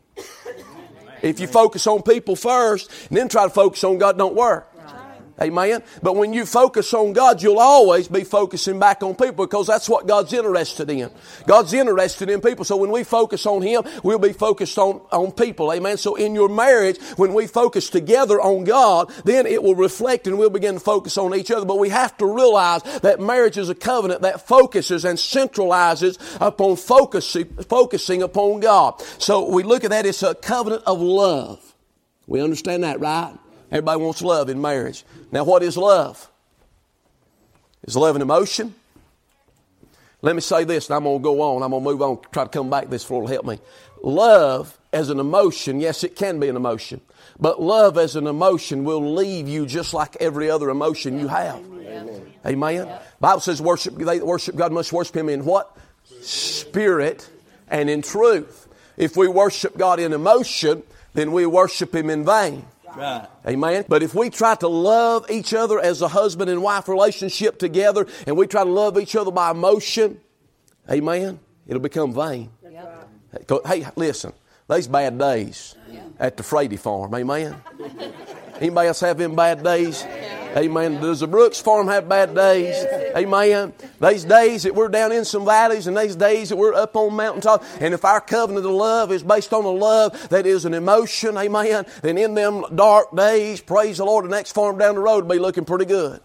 If 1.21 1.39
you 1.39 1.47
focus 1.47 1.87
on 1.87 2.01
people 2.01 2.35
first 2.35 2.91
and 3.09 3.17
then 3.17 3.29
try 3.29 3.43
to 3.43 3.49
focus 3.49 3.83
on 3.83 3.97
God, 3.97 4.17
don't 4.17 4.35
work. 4.35 4.72
Amen. 5.41 5.81
But 6.03 6.15
when 6.15 6.31
you 6.31 6.45
focus 6.45 6.93
on 6.93 7.11
God, 7.11 7.41
you'll 7.41 7.59
always 7.59 8.07
be 8.07 8.23
focusing 8.23 8.77
back 8.77 9.01
on 9.01 9.15
people 9.15 9.45
because 9.45 9.65
that's 9.65 9.89
what 9.89 10.07
God's 10.07 10.31
interested 10.31 10.91
in. 10.91 11.09
God's 11.47 11.73
interested 11.73 12.29
in 12.29 12.39
people. 12.39 12.63
So 12.65 12.77
when 12.77 12.91
we 12.91 13.03
focus 13.03 13.47
on 13.47 13.63
Him, 13.63 13.83
we'll 14.03 14.19
be 14.19 14.31
focused 14.31 14.77
on, 14.77 15.01
on 15.11 15.31
people. 15.31 15.73
Amen. 15.73 15.97
So 15.97 16.15
in 16.15 16.35
your 16.35 16.49
marriage, 16.49 17.01
when 17.15 17.33
we 17.33 17.47
focus 17.47 17.89
together 17.89 18.39
on 18.39 18.63
God, 18.63 19.11
then 19.25 19.47
it 19.47 19.63
will 19.63 19.73
reflect 19.75 20.27
and 20.27 20.37
we'll 20.37 20.51
begin 20.51 20.75
to 20.75 20.79
focus 20.79 21.17
on 21.17 21.33
each 21.33 21.49
other. 21.49 21.65
But 21.65 21.79
we 21.79 21.89
have 21.89 22.15
to 22.19 22.27
realize 22.27 22.83
that 23.01 23.19
marriage 23.19 23.57
is 23.57 23.69
a 23.69 23.75
covenant 23.75 24.21
that 24.21 24.47
focuses 24.47 25.03
and 25.03 25.17
centralizes 25.17 26.19
upon 26.39 26.75
focusing, 26.75 27.45
focusing 27.63 28.21
upon 28.21 28.59
God. 28.59 29.01
So 29.17 29.49
we 29.49 29.63
look 29.63 29.83
at 29.83 29.89
that, 29.89 30.05
it's 30.05 30.21
a 30.21 30.35
covenant 30.35 30.83
of 30.85 31.01
love. 31.01 31.73
We 32.27 32.39
understand 32.39 32.83
that, 32.83 32.99
right? 32.99 33.33
Everybody 33.73 34.01
wants 34.01 34.21
love 34.21 34.49
in 34.49 34.61
marriage. 34.61 35.03
Now, 35.31 35.45
what 35.45 35.63
is 35.63 35.75
love? 35.75 36.29
Is 37.85 37.97
love 37.97 38.15
an 38.15 38.21
emotion? 38.21 38.75
Let 40.21 40.35
me 40.35 40.41
say 40.41 40.63
this, 40.63 40.87
and 40.87 40.95
I'm 40.95 41.05
going 41.05 41.17
to 41.17 41.23
go 41.23 41.41
on. 41.41 41.63
I'm 41.63 41.71
going 41.71 41.83
to 41.83 41.89
move 41.89 42.01
on, 42.03 42.19
try 42.31 42.43
to 42.43 42.49
come 42.51 42.69
back 42.69 42.91
this 42.91 43.03
for 43.03 43.21
will 43.21 43.27
help 43.27 43.45
me. 43.45 43.59
Love 44.03 44.77
as 44.93 45.09
an 45.09 45.19
emotion, 45.19 45.79
yes, 45.79 46.03
it 46.03 46.15
can 46.15 46.39
be 46.39 46.49
an 46.49 46.55
emotion. 46.55 47.01
But 47.39 47.59
love 47.59 47.97
as 47.97 48.15
an 48.15 48.27
emotion 48.27 48.83
will 48.83 49.15
leave 49.15 49.49
you 49.49 49.65
just 49.65 49.91
like 49.91 50.17
every 50.19 50.51
other 50.51 50.69
emotion 50.69 51.19
you 51.19 51.27
have. 51.27 51.55
Amen. 51.55 52.33
Amen. 52.45 52.99
Bible 53.19 53.39
says 53.39 53.59
worship 53.59 53.95
they 53.95 54.19
worship 54.19 54.55
God 54.55 54.71
must 54.71 54.93
worship 54.93 55.17
him 55.17 55.29
in 55.29 55.45
what? 55.45 55.75
Spirit 56.21 57.27
and 57.69 57.89
in 57.89 58.03
truth. 58.03 58.67
If 58.97 59.17
we 59.17 59.27
worship 59.27 59.77
God 59.77 59.99
in 59.99 60.13
emotion, 60.13 60.83
then 61.15 61.31
we 61.31 61.47
worship 61.47 61.95
him 61.95 62.11
in 62.11 62.23
vain. 62.23 62.65
Right. 62.95 63.27
Amen. 63.47 63.85
But 63.87 64.03
if 64.03 64.13
we 64.13 64.29
try 64.29 64.55
to 64.55 64.67
love 64.67 65.29
each 65.29 65.53
other 65.53 65.79
as 65.79 66.01
a 66.01 66.07
husband 66.07 66.49
and 66.49 66.61
wife 66.61 66.87
relationship 66.87 67.57
together 67.59 68.07
and 68.27 68.37
we 68.37 68.47
try 68.47 68.63
to 68.63 68.69
love 68.69 68.99
each 68.99 69.15
other 69.15 69.31
by 69.31 69.51
emotion, 69.51 70.19
amen, 70.89 71.39
it'll 71.67 71.81
become 71.81 72.13
vain. 72.13 72.51
Yep. 72.69 73.09
Hey, 73.65 73.85
listen, 73.95 74.33
these 74.69 74.87
bad 74.87 75.17
days 75.17 75.75
at 76.19 76.37
the 76.37 76.43
Frady 76.43 76.77
farm, 76.77 77.13
amen. 77.15 77.55
Anybody 78.63 78.87
else 78.87 79.01
have 79.01 79.17
them 79.17 79.35
bad 79.35 79.61
days? 79.61 80.05
Amen. 80.55 81.01
Does 81.01 81.19
the 81.19 81.27
Brooks 81.27 81.59
farm 81.59 81.89
have 81.89 82.07
bad 82.07 82.33
days? 82.33 82.85
Amen. 83.13 83.73
These 83.99 84.23
days 84.23 84.63
that 84.63 84.73
we're 84.73 84.87
down 84.87 85.11
in 85.11 85.25
some 85.25 85.43
valleys 85.43 85.85
and 85.85 85.97
these 85.97 86.15
days 86.15 86.47
that 86.47 86.55
we're 86.55 86.73
up 86.73 86.95
on 86.95 87.13
mountaintop. 87.13 87.61
And 87.81 87.93
if 87.93 88.05
our 88.05 88.21
covenant 88.21 88.65
of 88.65 88.71
love 88.71 89.11
is 89.11 89.21
based 89.21 89.51
on 89.51 89.65
a 89.65 89.69
love 89.69 90.29
that 90.29 90.45
is 90.45 90.63
an 90.63 90.73
emotion, 90.73 91.37
amen, 91.37 91.85
then 92.03 92.17
in 92.17 92.35
them 92.35 92.63
dark 92.73 93.13
days, 93.13 93.59
praise 93.59 93.97
the 93.97 94.05
Lord, 94.05 94.23
the 94.23 94.29
next 94.29 94.53
farm 94.53 94.77
down 94.77 94.95
the 94.95 95.01
road 95.01 95.25
will 95.25 95.35
be 95.35 95.39
looking 95.39 95.65
pretty 95.65 95.85
good. 95.85 96.21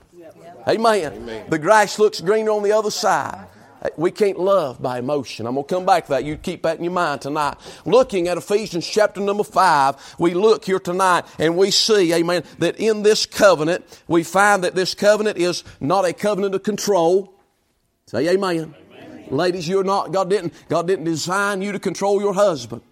Amen. 0.69 1.13
amen. 1.15 1.47
The 1.49 1.59
grass 1.59 1.99
looks 1.99 2.21
greener 2.21 2.53
on 2.53 2.63
the 2.63 2.71
other 2.71 2.93
side. 2.93 3.49
We 3.97 4.11
can't 4.11 4.39
love 4.39 4.83
by 4.83 4.99
emotion. 4.99 5.47
I'm 5.47 5.55
going 5.55 5.67
to 5.67 5.75
come 5.75 5.87
back 5.87 6.07
to 6.07 6.11
that. 6.11 6.25
You 6.25 6.37
keep 6.37 6.63
that 6.63 6.79
in 6.79 6.85
your 6.85 6.93
mind 6.93 7.21
tonight. 7.21 7.57
Looking 7.85 8.29
at 8.29 8.37
Ephesians 8.37 8.87
chapter 8.87 9.21
number 9.21 9.45
five, 9.45 9.97
we 10.19 10.35
look 10.35 10.65
here 10.65 10.81
tonight 10.81 11.25
and 11.39 11.57
we 11.57 11.71
see, 11.71 12.13
amen, 12.13 12.43
that 12.59 12.77
in 12.81 13.03
this 13.03 13.25
covenant, 13.27 13.85
we 14.09 14.25
find 14.25 14.65
that 14.65 14.75
this 14.75 14.95
covenant 14.95 15.39
is 15.39 15.63
not 15.81 16.05
a 16.05 16.13
covenant 16.13 16.55
of 16.55 16.63
control. 16.63 17.35
Say 18.07 18.29
amen. 18.29 18.75
amen. 18.91 19.27
Ladies, 19.31 19.69
you're 19.69 19.85
not, 19.85 20.13
God 20.13 20.31
didn't, 20.31 20.55
God 20.69 20.87
didn't 20.87 21.05
design 21.05 21.63
you 21.63 21.73
to 21.73 21.79
control 21.79 22.21
your 22.21 22.35
husband. 22.35 22.83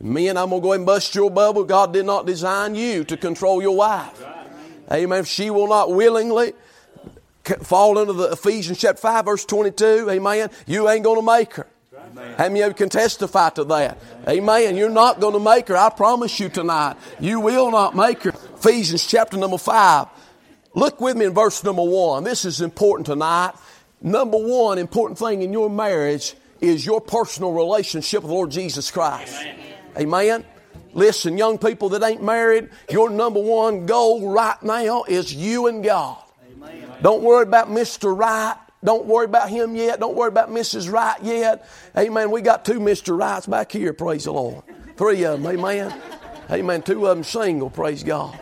Amen. 0.00 0.14
Men, 0.14 0.36
I'm 0.36 0.50
going 0.50 0.62
to 0.62 0.66
go 0.66 0.72
and 0.72 0.86
bust 0.86 1.14
your 1.14 1.30
bubble. 1.30 1.64
God 1.64 1.92
did 1.92 2.06
not 2.06 2.24
design 2.24 2.74
you 2.74 3.04
to 3.04 3.16
control 3.16 3.60
your 3.60 3.76
wife. 3.76 4.24
Amen. 4.90 5.20
If 5.20 5.26
she 5.26 5.50
will 5.50 5.68
not 5.68 5.92
willingly, 5.92 6.52
fall 7.62 7.98
into 7.98 8.12
the 8.12 8.32
Ephesians 8.32 8.78
chapter 8.78 9.00
5 9.00 9.24
verse 9.24 9.44
22, 9.44 10.08
amen, 10.10 10.50
you 10.66 10.88
ain't 10.88 11.04
going 11.04 11.18
to 11.18 11.26
make 11.26 11.54
her. 11.54 11.66
Amen. 11.96 12.34
How 12.36 12.48
many 12.48 12.60
of 12.62 12.68
you 12.68 12.74
can 12.74 12.88
testify 12.88 13.50
to 13.50 13.64
that? 13.64 13.98
Amen. 14.28 14.76
You're 14.76 14.90
not 14.90 15.20
going 15.20 15.32
to 15.34 15.40
make 15.40 15.68
her. 15.68 15.76
I 15.76 15.90
promise 15.90 16.38
you 16.38 16.48
tonight. 16.48 16.96
You 17.18 17.40
will 17.40 17.70
not 17.70 17.96
make 17.96 18.22
her. 18.22 18.30
Ephesians 18.30 19.06
chapter 19.06 19.36
number 19.36 19.58
5. 19.58 20.08
Look 20.74 21.00
with 21.00 21.16
me 21.16 21.26
in 21.26 21.34
verse 21.34 21.62
number 21.64 21.82
1. 21.82 22.24
This 22.24 22.44
is 22.44 22.60
important 22.60 23.06
tonight. 23.06 23.52
Number 24.02 24.36
one 24.36 24.78
important 24.78 25.18
thing 25.18 25.42
in 25.42 25.52
your 25.52 25.70
marriage 25.70 26.34
is 26.60 26.84
your 26.84 27.00
personal 27.00 27.52
relationship 27.52 28.22
with 28.22 28.28
the 28.28 28.34
Lord 28.34 28.50
Jesus 28.50 28.90
Christ. 28.90 29.34
Amen. 29.40 29.56
Amen. 29.96 30.44
Listen, 30.92 31.38
young 31.38 31.58
people 31.58 31.88
that 31.90 32.02
ain't 32.02 32.22
married, 32.22 32.68
your 32.90 33.08
number 33.08 33.40
one 33.40 33.86
goal 33.86 34.30
right 34.30 34.62
now 34.62 35.04
is 35.04 35.34
you 35.34 35.68
and 35.68 35.82
God. 35.82 36.23
Don't 37.04 37.22
worry 37.22 37.42
about 37.42 37.68
Mr. 37.68 38.18
Right. 38.18 38.56
Don't 38.82 39.04
worry 39.04 39.26
about 39.26 39.50
him 39.50 39.76
yet. 39.76 40.00
Don't 40.00 40.16
worry 40.16 40.28
about 40.28 40.48
Mrs. 40.48 40.90
Right 40.90 41.22
yet. 41.22 41.68
Amen. 41.94 42.30
We 42.30 42.40
got 42.40 42.64
two 42.64 42.80
Mr. 42.80 43.18
Rights 43.18 43.46
back 43.46 43.70
here, 43.70 43.92
praise 43.92 44.24
the 44.24 44.32
Lord. 44.32 44.64
Three 44.96 45.22
of 45.24 45.42
them, 45.42 45.58
amen. 45.58 46.00
Amen. 46.50 46.80
Two 46.80 47.06
of 47.06 47.14
them 47.18 47.22
single, 47.22 47.68
praise 47.68 48.02
God. 48.02 48.40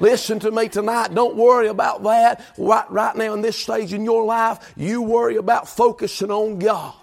Listen 0.00 0.38
to 0.40 0.50
me 0.50 0.70
tonight. 0.70 1.14
Don't 1.14 1.36
worry 1.36 1.68
about 1.68 2.02
that. 2.04 2.42
Right, 2.56 2.90
right 2.90 3.14
now 3.14 3.34
in 3.34 3.42
this 3.42 3.58
stage 3.58 3.92
in 3.92 4.06
your 4.06 4.24
life, 4.24 4.72
you 4.74 5.02
worry 5.02 5.36
about 5.36 5.68
focusing 5.68 6.30
on 6.30 6.58
God. 6.58 6.94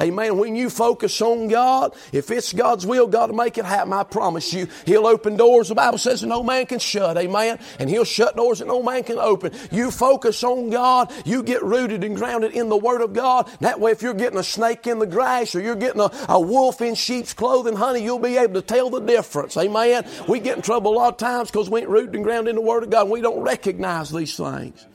Amen. 0.00 0.38
When 0.38 0.54
you 0.54 0.70
focus 0.70 1.20
on 1.20 1.48
God, 1.48 1.94
if 2.12 2.30
it's 2.30 2.52
God's 2.52 2.86
will, 2.86 3.06
God 3.06 3.30
will 3.30 3.36
make 3.36 3.58
it 3.58 3.64
happen. 3.64 3.92
I 3.92 4.04
promise 4.04 4.52
you. 4.52 4.68
He'll 4.86 5.06
open 5.06 5.36
doors. 5.36 5.68
The 5.68 5.74
Bible 5.74 5.98
says 5.98 6.22
no 6.22 6.42
man 6.42 6.66
can 6.66 6.78
shut. 6.78 7.16
Amen. 7.16 7.58
And 7.78 7.90
He'll 7.90 8.04
shut 8.04 8.36
doors 8.36 8.60
that 8.60 8.68
no 8.68 8.82
man 8.82 9.02
can 9.02 9.18
open. 9.18 9.52
You 9.72 9.90
focus 9.90 10.44
on 10.44 10.70
God. 10.70 11.12
You 11.24 11.42
get 11.42 11.62
rooted 11.62 12.04
and 12.04 12.16
grounded 12.16 12.52
in 12.52 12.68
the 12.68 12.76
Word 12.76 13.00
of 13.00 13.12
God. 13.12 13.50
That 13.60 13.80
way, 13.80 13.90
if 13.90 14.02
you're 14.02 14.14
getting 14.14 14.38
a 14.38 14.44
snake 14.44 14.86
in 14.86 14.98
the 14.98 15.06
grass 15.06 15.54
or 15.54 15.60
you're 15.60 15.76
getting 15.76 16.00
a, 16.00 16.10
a 16.28 16.40
wolf 16.40 16.80
in 16.80 16.94
sheep's 16.94 17.34
clothing, 17.34 17.74
honey, 17.74 18.02
you'll 18.02 18.18
be 18.18 18.36
able 18.36 18.54
to 18.54 18.62
tell 18.62 18.90
the 18.90 19.00
difference. 19.00 19.56
Amen. 19.56 20.06
We 20.28 20.40
get 20.40 20.56
in 20.56 20.62
trouble 20.62 20.92
a 20.92 20.96
lot 20.96 21.14
of 21.14 21.16
times 21.18 21.50
because 21.50 21.68
we 21.68 21.80
ain't 21.80 21.88
rooted 21.88 22.14
and 22.14 22.24
grounded 22.24 22.50
in 22.50 22.56
the 22.56 22.62
Word 22.62 22.84
of 22.84 22.90
God. 22.90 23.08
We 23.08 23.20
don't 23.20 23.40
recognize 23.40 24.10
these 24.10 24.36
things. 24.36 24.86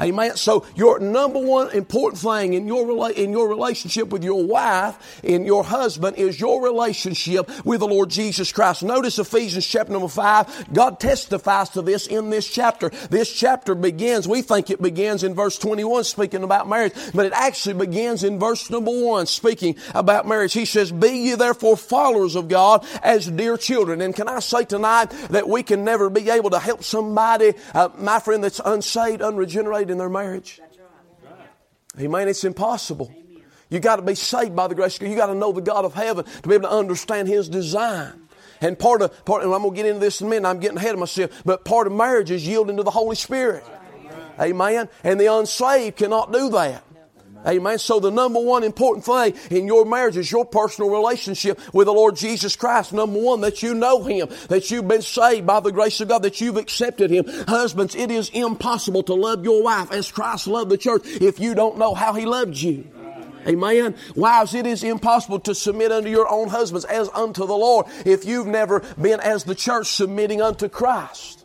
Amen. 0.00 0.36
So 0.36 0.64
your 0.74 0.98
number 0.98 1.38
one 1.38 1.70
important 1.72 2.22
thing 2.22 2.54
in 2.54 2.66
your 2.66 2.86
rela- 2.86 3.12
in 3.12 3.32
your 3.32 3.48
relationship 3.48 4.08
with 4.08 4.24
your 4.24 4.42
wife, 4.42 5.20
in 5.22 5.44
your 5.44 5.62
husband, 5.62 6.16
is 6.16 6.40
your 6.40 6.62
relationship 6.62 7.50
with 7.66 7.80
the 7.80 7.86
Lord 7.86 8.08
Jesus 8.08 8.50
Christ. 8.50 8.82
Notice 8.82 9.18
Ephesians 9.18 9.66
chapter 9.66 9.92
number 9.92 10.08
five. 10.08 10.72
God 10.72 11.00
testifies 11.00 11.68
to 11.70 11.82
this 11.82 12.06
in 12.06 12.30
this 12.30 12.48
chapter. 12.48 12.88
This 13.10 13.30
chapter 13.30 13.74
begins. 13.74 14.26
We 14.26 14.40
think 14.40 14.70
it 14.70 14.80
begins 14.80 15.22
in 15.22 15.34
verse 15.34 15.58
twenty 15.58 15.84
one, 15.84 16.04
speaking 16.04 16.44
about 16.44 16.66
marriage, 16.66 16.94
but 17.14 17.26
it 17.26 17.32
actually 17.34 17.74
begins 17.74 18.24
in 18.24 18.38
verse 18.38 18.70
number 18.70 18.90
one, 18.90 19.26
speaking 19.26 19.76
about 19.94 20.26
marriage. 20.26 20.54
He 20.54 20.64
says, 20.64 20.90
"Be 20.90 21.10
ye 21.10 21.34
therefore 21.34 21.76
followers 21.76 22.36
of 22.36 22.48
God 22.48 22.86
as 23.02 23.26
dear 23.26 23.58
children." 23.58 24.00
And 24.00 24.16
can 24.16 24.28
I 24.28 24.38
say 24.38 24.64
tonight 24.64 25.10
that 25.28 25.46
we 25.46 25.62
can 25.62 25.84
never 25.84 26.08
be 26.08 26.30
able 26.30 26.50
to 26.50 26.58
help 26.58 26.84
somebody, 26.84 27.52
uh, 27.74 27.90
my 27.98 28.18
friend, 28.18 28.42
that's 28.42 28.60
unsaved, 28.64 29.20
unregenerated 29.20 29.89
in 29.90 29.98
their 29.98 30.08
marriage? 30.08 30.60
Right. 31.24 32.04
Amen. 32.04 32.28
It's 32.28 32.44
impossible. 32.44 33.10
Amen. 33.12 33.42
You 33.68 33.78
got 33.80 33.96
to 33.96 34.02
be 34.02 34.14
saved 34.14 34.56
by 34.56 34.68
the 34.68 34.74
grace 34.74 34.94
of 34.94 35.00
God. 35.00 35.10
You 35.10 35.16
got 35.16 35.26
to 35.26 35.34
know 35.34 35.52
the 35.52 35.60
God 35.60 35.84
of 35.84 35.94
heaven 35.94 36.24
to 36.24 36.48
be 36.48 36.54
able 36.54 36.68
to 36.68 36.74
understand 36.74 37.28
His 37.28 37.48
design. 37.48 38.28
And 38.60 38.78
part 38.78 39.00
of, 39.00 39.24
part, 39.24 39.42
and 39.42 39.52
I'm 39.54 39.62
going 39.62 39.74
to 39.74 39.76
get 39.76 39.86
into 39.86 40.00
this 40.00 40.20
in 40.20 40.26
a 40.26 40.30
minute, 40.30 40.48
I'm 40.48 40.60
getting 40.60 40.76
ahead 40.76 40.92
of 40.92 41.00
myself, 41.00 41.42
but 41.44 41.64
part 41.64 41.86
of 41.86 41.92
marriage 41.92 42.30
is 42.30 42.46
yielding 42.46 42.76
to 42.76 42.82
the 42.82 42.90
Holy 42.90 43.16
Spirit. 43.16 43.64
Right. 44.38 44.50
Amen. 44.50 44.88
And 45.02 45.20
the 45.20 45.32
unsaved 45.32 45.96
cannot 45.96 46.32
do 46.32 46.50
that. 46.50 46.84
Amen. 47.46 47.78
So 47.78 48.00
the 48.00 48.10
number 48.10 48.40
one 48.40 48.64
important 48.64 49.04
thing 49.04 49.34
in 49.50 49.66
your 49.66 49.84
marriage 49.84 50.16
is 50.16 50.30
your 50.30 50.44
personal 50.44 50.90
relationship 50.90 51.58
with 51.72 51.86
the 51.86 51.92
Lord 51.92 52.16
Jesus 52.16 52.56
Christ. 52.56 52.92
Number 52.92 53.18
one, 53.18 53.40
that 53.40 53.62
you 53.62 53.74
know 53.74 54.02
Him, 54.02 54.28
that 54.48 54.70
you've 54.70 54.88
been 54.88 55.02
saved 55.02 55.46
by 55.46 55.60
the 55.60 55.72
grace 55.72 56.00
of 56.00 56.08
God, 56.08 56.22
that 56.22 56.40
you've 56.40 56.56
accepted 56.56 57.10
Him. 57.10 57.24
Husbands, 57.48 57.94
it 57.94 58.10
is 58.10 58.28
impossible 58.30 59.02
to 59.04 59.14
love 59.14 59.44
your 59.44 59.62
wife 59.62 59.90
as 59.90 60.10
Christ 60.10 60.46
loved 60.46 60.70
the 60.70 60.78
church 60.78 61.02
if 61.04 61.40
you 61.40 61.54
don't 61.54 61.78
know 61.78 61.94
how 61.94 62.12
He 62.12 62.26
loved 62.26 62.56
you. 62.56 62.86
Amen. 63.46 63.94
Wives, 64.14 64.54
it 64.54 64.66
is 64.66 64.84
impossible 64.84 65.40
to 65.40 65.54
submit 65.54 65.92
unto 65.92 66.10
your 66.10 66.30
own 66.30 66.48
husbands 66.48 66.84
as 66.84 67.08
unto 67.14 67.46
the 67.46 67.56
Lord 67.56 67.86
if 68.04 68.24
you've 68.24 68.46
never 68.46 68.80
been 69.00 69.20
as 69.20 69.44
the 69.44 69.54
church 69.54 69.86
submitting 69.86 70.42
unto 70.42 70.68
Christ. 70.68 71.39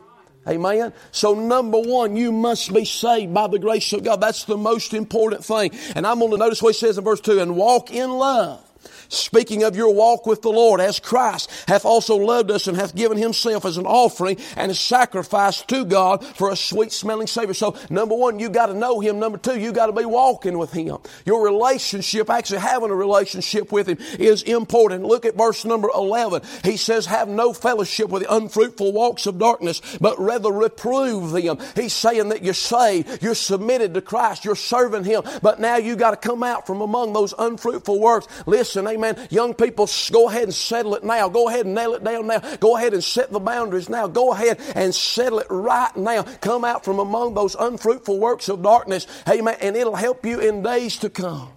Amen. 0.48 0.94
So 1.12 1.34
number 1.34 1.80
one, 1.80 2.16
you 2.16 2.32
must 2.32 2.74
be 2.74 2.86
saved 2.86 3.34
by 3.34 3.48
the 3.48 3.60
grace 3.60 3.92
of 3.94 4.04
God. 4.04 4.22
That's 4.22 4.44
the 4.44 4.58
most 4.58 4.94
important 4.94 5.44
thing. 5.44 5.72
And 5.96 6.06
I'm 6.06 6.20
going 6.20 6.32
to 6.32 6.38
notice 6.38 6.62
what 6.62 6.76
he 6.76 6.80
says 6.80 6.98
in 6.98 7.04
verse 7.04 7.22
two, 7.22 7.40
and 7.40 7.56
walk 7.56 7.92
in 7.92 8.12
love 8.12 8.62
Speaking 9.10 9.64
of 9.64 9.76
your 9.76 9.94
walk 9.94 10.26
with 10.26 10.42
the 10.42 10.52
Lord, 10.52 10.82
as 10.82 11.00
Christ 11.00 11.52
hath 11.68 11.86
also 11.86 12.16
loved 12.16 12.52
us 12.52 12.68
and 12.68 12.78
hath 12.78 12.96
given 12.96 13.18
himself 13.18 13.66
as 13.66 13.78
an 13.78 13.86
offering 13.86 14.38
and 14.56 14.72
a 14.72 14.76
sacrifice 14.76 15.62
to 15.64 15.86
God 15.86 16.26
for 16.26 16.52
a 16.52 16.56
sweet 16.56 16.92
smelling 16.92 17.28
Savior. 17.28 17.54
So, 17.54 17.76
number 17.90 18.16
one, 18.16 18.40
you 18.40 18.50
got 18.50 18.68
to 18.68 18.74
know 18.74 19.00
Him. 19.00 19.20
Number 19.20 19.38
two, 19.38 19.60
you 19.60 19.72
got 19.72 19.88
to 19.88 19.92
be 19.92 20.06
walking 20.06 20.58
with 20.58 20.72
Him. 20.72 20.98
Your 21.26 21.44
relationship, 21.44 22.30
actually 22.30 22.60
having 22.60 22.90
a 22.90 22.96
relationship 22.96 23.72
with 23.72 23.88
Him, 23.88 23.98
is 24.20 24.44
important. 24.44 25.04
Look 25.04 25.26
at 25.26 25.36
verse 25.36 25.66
number 25.66 25.90
11. 25.94 26.42
He 26.64 26.78
says, 26.78 27.06
Have 27.06 27.28
no 27.28 27.54
fellowship 27.54 28.10
with 28.10 28.24
the 28.24 28.34
unfruitful 28.34 28.94
walks 28.94 29.26
of 29.26 29.38
darkness, 29.38 29.82
but 30.00 30.20
rather 30.20 30.52
reprove 30.52 31.32
them. 31.32 31.58
He's 31.76 31.94
saying 31.94 32.30
that 32.30 32.44
you're 32.44 32.54
saved, 32.54 33.22
you're 33.22 33.36
submitted 33.36 33.94
to 33.94 34.02
Christ, 34.02 34.46
you're 34.46 34.56
serving 34.56 35.04
Him, 35.04 35.24
but 35.42 35.60
now 35.60 35.78
you 35.78 35.96
got 35.96 36.12
to 36.12 36.28
come 36.28 36.44
out 36.44 36.66
from 36.66 36.82
among 36.82 37.14
those 37.14 37.34
unfruitful 37.38 38.00
works. 38.00 38.28
Listen, 38.46 38.88
amen. 38.96 39.28
Young 39.30 39.54
people, 39.54 39.88
go 40.12 40.30
ahead 40.30 40.44
and 40.44 40.54
settle 40.54 40.96
it 40.96 41.04
now. 41.04 41.30
Go 41.30 41.48
ahead 41.48 41.66
and 41.66 41.76
nail 41.76 41.94
it 41.94 42.04
down 42.04 42.28
now. 42.28 42.40
Go 42.58 42.78
ahead 42.78 42.94
and 42.94 43.04
set 43.04 43.32
the 43.32 43.40
boundaries 43.40 43.90
now. 43.90 44.08
Go 44.08 44.34
ahead 44.34 44.60
and 44.76 44.94
settle 44.94 45.40
it 45.40 45.48
right 45.50 45.96
now. 45.96 46.24
Come 46.24 46.66
out 46.66 46.84
from 46.84 47.00
among 47.00 47.34
those 47.34 47.56
unfruitful 47.56 48.20
works 48.20 48.50
of 48.50 48.62
darkness. 48.64 49.08
Amen. 49.30 49.58
And 49.62 49.76
it'll 49.76 49.96
help 49.96 50.26
you 50.26 50.40
in 50.40 50.64
days 50.64 50.98
to 51.00 51.10
come. 51.10 51.50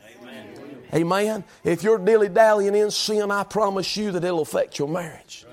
Amen. 0.93 0.95
Amen. 0.95 1.45
If 1.65 1.83
you're 1.83 1.99
dilly 1.99 2.29
dallying 2.29 2.75
in 2.75 2.91
sin, 2.91 3.31
I 3.31 3.45
promise 3.45 3.97
you 3.97 4.13
that 4.13 4.25
it'll 4.25 4.41
affect 4.41 4.79
your 4.79 4.89
marriage. 4.89 5.47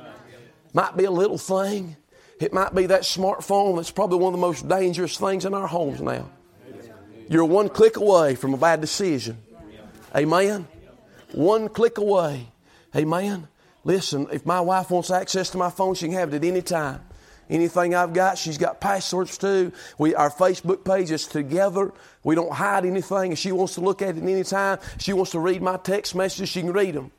Might 0.73 0.97
be 0.97 1.05
a 1.05 1.11
little 1.11 1.37
thing. 1.37 1.95
It 2.39 2.51
might 2.51 2.75
be 2.75 2.87
that 2.87 3.03
smartphone 3.03 3.77
that's 3.77 3.91
probably 3.91 4.19
one 4.19 4.33
of 4.33 4.39
the 4.39 4.45
most 4.45 4.67
dangerous 4.67 5.17
things 5.17 5.45
in 5.45 5.53
our 5.53 5.67
homes 5.67 6.01
now. 6.01 6.29
You're 7.29 7.45
one 7.45 7.69
click 7.69 7.97
away 7.97 8.35
from 8.35 8.53
a 8.53 8.57
bad 8.57 8.81
decision. 8.81 9.37
Amen. 10.15 10.67
One 11.35 11.67
click 11.67 11.97
away. 11.97 12.47
Amen. 12.95 13.49
Listen, 13.83 14.27
if 14.31 14.45
my 14.45 14.61
wife 14.61 14.89
wants 14.89 15.11
access 15.11 15.49
to 15.49 15.57
my 15.57 15.69
phone, 15.69 15.93
she 15.93 16.07
can 16.07 16.15
have 16.15 16.33
it 16.33 16.37
at 16.37 16.43
any 16.45 16.61
time. 16.61 17.01
Anything 17.49 17.93
I've 17.93 18.13
got, 18.13 18.37
she's 18.37 18.57
got 18.57 18.79
passwords 18.79 19.37
too. 19.37 19.73
We, 19.97 20.15
our 20.15 20.31
Facebook 20.31 20.85
page 20.85 21.11
is 21.11 21.27
together. 21.27 21.91
We 22.23 22.35
don't 22.35 22.53
hide 22.53 22.85
anything. 22.85 23.33
If 23.33 23.37
she 23.37 23.51
wants 23.51 23.75
to 23.75 23.81
look 23.81 24.01
at 24.01 24.15
it 24.15 24.23
at 24.23 24.23
any 24.23 24.43
time, 24.43 24.79
she 24.97 25.11
wants 25.11 25.31
to 25.31 25.39
read 25.39 25.61
my 25.61 25.75
text 25.75 26.15
messages, 26.15 26.49
she 26.49 26.61
can 26.61 26.71
read 26.71 26.95
them. 26.95 27.11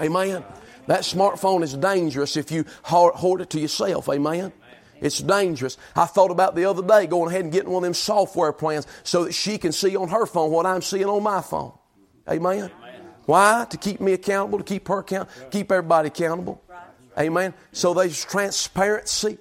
Amen. 0.00 0.44
That 0.88 1.02
smartphone 1.02 1.62
is 1.62 1.74
dangerous 1.74 2.36
if 2.36 2.50
you 2.50 2.64
hoard 2.82 3.40
it 3.40 3.50
to 3.50 3.60
yourself. 3.60 4.08
Amen. 4.08 4.52
It's 5.00 5.20
dangerous. 5.20 5.78
I 5.94 6.06
thought 6.06 6.32
about 6.32 6.56
the 6.56 6.64
other 6.64 6.82
day 6.82 7.06
going 7.06 7.30
ahead 7.30 7.44
and 7.44 7.52
getting 7.52 7.70
one 7.70 7.84
of 7.84 7.86
them 7.86 7.94
software 7.94 8.52
plans 8.52 8.86
so 9.04 9.24
that 9.24 9.32
she 9.32 9.58
can 9.58 9.70
see 9.70 9.96
on 9.96 10.08
her 10.08 10.26
phone 10.26 10.50
what 10.50 10.66
I'm 10.66 10.82
seeing 10.82 11.06
on 11.06 11.22
my 11.22 11.40
phone. 11.40 11.72
Amen. 12.28 12.70
Why? 13.26 13.66
To 13.70 13.76
keep 13.76 14.00
me 14.00 14.12
accountable, 14.12 14.58
to 14.58 14.64
keep 14.64 14.86
her 14.88 14.98
accountable, 14.98 15.50
keep 15.50 15.72
everybody 15.72 16.08
accountable. 16.08 16.62
Amen. 17.18 17.54
So 17.72 17.94
there's 17.94 18.24
transparency. 18.24 19.38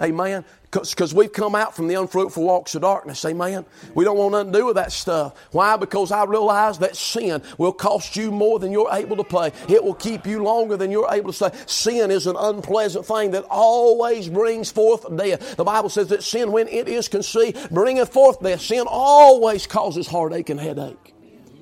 Amen. 0.00 0.44
Because 0.70 1.14
we've 1.14 1.32
come 1.32 1.54
out 1.54 1.74
from 1.74 1.88
the 1.88 1.94
unfruitful 1.94 2.44
walks 2.44 2.74
of 2.74 2.82
darkness. 2.82 3.24
Amen. 3.24 3.64
We 3.94 4.04
don't 4.04 4.18
want 4.18 4.32
nothing 4.32 4.52
to 4.52 4.58
do 4.58 4.66
with 4.66 4.76
that 4.76 4.92
stuff. 4.92 5.34
Why? 5.50 5.76
Because 5.76 6.12
I 6.12 6.24
realize 6.24 6.78
that 6.80 6.94
sin 6.94 7.42
will 7.56 7.72
cost 7.72 8.14
you 8.16 8.30
more 8.30 8.58
than 8.58 8.70
you're 8.70 8.92
able 8.92 9.16
to 9.16 9.24
pay. 9.24 9.50
It 9.72 9.82
will 9.82 9.94
keep 9.94 10.26
you 10.26 10.42
longer 10.42 10.76
than 10.76 10.90
you're 10.90 11.10
able 11.10 11.32
to 11.32 11.36
stay. 11.50 11.58
Sin 11.66 12.10
is 12.10 12.26
an 12.26 12.36
unpleasant 12.38 13.06
thing 13.06 13.30
that 13.30 13.44
always 13.48 14.28
brings 14.28 14.70
forth 14.70 15.06
death. 15.16 15.56
The 15.56 15.64
Bible 15.64 15.88
says 15.88 16.08
that 16.08 16.22
sin, 16.22 16.52
when 16.52 16.68
it 16.68 16.86
is 16.86 17.08
conceived, 17.08 17.70
bringeth 17.70 18.12
forth 18.12 18.40
death. 18.40 18.60
Sin 18.60 18.84
always 18.86 19.66
causes 19.66 20.06
heartache 20.06 20.50
and 20.50 20.60
headache. 20.60 21.14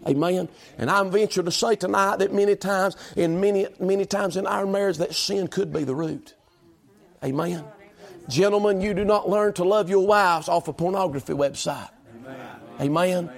Amen. 0.06 0.48
And 0.78 0.90
I'm 0.90 1.10
venture 1.10 1.42
to 1.42 1.50
say 1.50 1.76
tonight 1.76 2.18
that 2.18 2.32
many 2.32 2.56
times, 2.56 2.96
in 3.16 3.40
many, 3.40 3.66
many 3.80 4.06
times 4.06 4.36
in 4.36 4.46
our 4.46 4.66
marriage, 4.66 4.98
that 4.98 5.14
sin 5.14 5.48
could 5.48 5.72
be 5.72 5.84
the 5.84 5.94
root. 5.94 6.34
Amen. 7.24 7.64
Gentlemen, 8.28 8.80
you 8.80 8.94
do 8.94 9.04
not 9.04 9.28
learn 9.28 9.52
to 9.54 9.64
love 9.64 9.88
your 9.88 10.06
wives 10.06 10.48
off 10.48 10.68
a 10.68 10.72
pornography 10.72 11.32
website. 11.32 11.90
Amen. 12.80 13.28
Amen. 13.28 13.30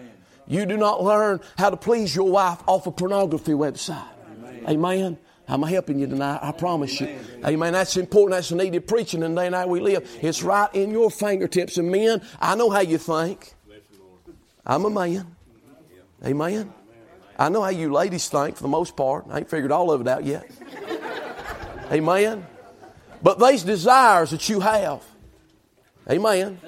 You 0.46 0.64
do 0.64 0.76
not 0.76 1.02
learn 1.02 1.40
how 1.58 1.70
to 1.70 1.76
please 1.76 2.16
your 2.16 2.30
wife 2.30 2.62
off 2.66 2.86
a 2.86 2.90
pornography 2.90 3.52
website. 3.52 4.08
Amen. 4.38 4.64
Amen. 4.68 5.18
I'm 5.46 5.62
helping 5.62 5.98
you 5.98 6.06
tonight. 6.06 6.40
I 6.42 6.52
promise 6.52 7.00
you. 7.00 7.18
Amen. 7.44 7.72
That's 7.72 7.96
important. 7.96 8.32
That's 8.32 8.52
needed 8.52 8.86
preaching 8.86 9.22
in 9.22 9.34
the 9.34 9.40
day 9.42 9.54
and 9.54 9.70
we 9.70 9.80
live. 9.80 10.08
It's 10.20 10.42
right 10.42 10.72
in 10.74 10.90
your 10.90 11.10
fingertips. 11.10 11.78
And 11.78 11.90
men, 11.90 12.22
I 12.40 12.54
know 12.54 12.68
how 12.68 12.80
you 12.80 12.98
think. 12.98 13.54
I'm 14.66 14.84
a 14.84 14.90
man. 14.90 15.37
Amen. 16.24 16.72
I 17.38 17.48
know 17.48 17.62
how 17.62 17.70
you 17.70 17.92
ladies 17.92 18.28
think 18.28 18.56
for 18.56 18.62
the 18.62 18.68
most 18.68 18.96
part. 18.96 19.26
I 19.30 19.38
ain't 19.38 19.50
figured 19.50 19.70
all 19.70 19.92
of 19.92 20.00
it 20.00 20.08
out 20.08 20.24
yet. 20.24 20.50
Amen. 21.92 22.46
But 23.22 23.38
these 23.38 23.62
desires 23.62 24.30
that 24.30 24.48
you 24.48 24.60
have, 24.60 25.02
amen. 26.08 26.60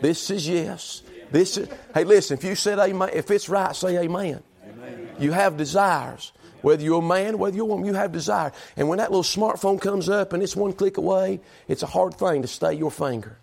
This 0.00 0.30
is 0.30 0.48
yes. 0.48 1.02
This 1.30 1.56
is, 1.58 1.68
hey, 1.94 2.04
listen, 2.04 2.38
if 2.38 2.44
you 2.44 2.54
said 2.54 2.78
amen, 2.78 3.10
if 3.12 3.30
it's 3.30 3.48
right, 3.48 3.74
say 3.74 3.98
amen. 3.98 4.42
amen. 4.66 5.08
You 5.18 5.32
have 5.32 5.56
desires. 5.56 6.32
Whether 6.62 6.82
you're 6.82 7.02
a 7.02 7.06
man, 7.06 7.36
whether 7.36 7.54
you're 7.54 7.66
a 7.66 7.68
woman, 7.68 7.86
you 7.86 7.92
have 7.92 8.12
desire. 8.12 8.52
And 8.76 8.88
when 8.88 8.96
that 8.98 9.10
little 9.10 9.22
smartphone 9.22 9.78
comes 9.78 10.08
up 10.08 10.32
and 10.32 10.42
it's 10.42 10.56
one 10.56 10.72
click 10.72 10.96
away, 10.96 11.40
it's 11.68 11.82
a 11.82 11.86
hard 11.86 12.14
thing 12.14 12.40
to 12.40 12.48
stay 12.48 12.72
your 12.72 12.90
finger. 12.90 13.38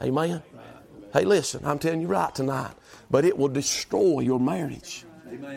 Amen. 0.00 0.42
Hey, 1.12 1.24
listen, 1.24 1.62
I'm 1.64 1.78
telling 1.78 2.00
you 2.00 2.06
right 2.06 2.32
tonight, 2.34 2.72
but 3.14 3.24
it 3.24 3.38
will 3.38 3.46
destroy 3.46 4.18
your 4.18 4.40
marriage. 4.40 5.04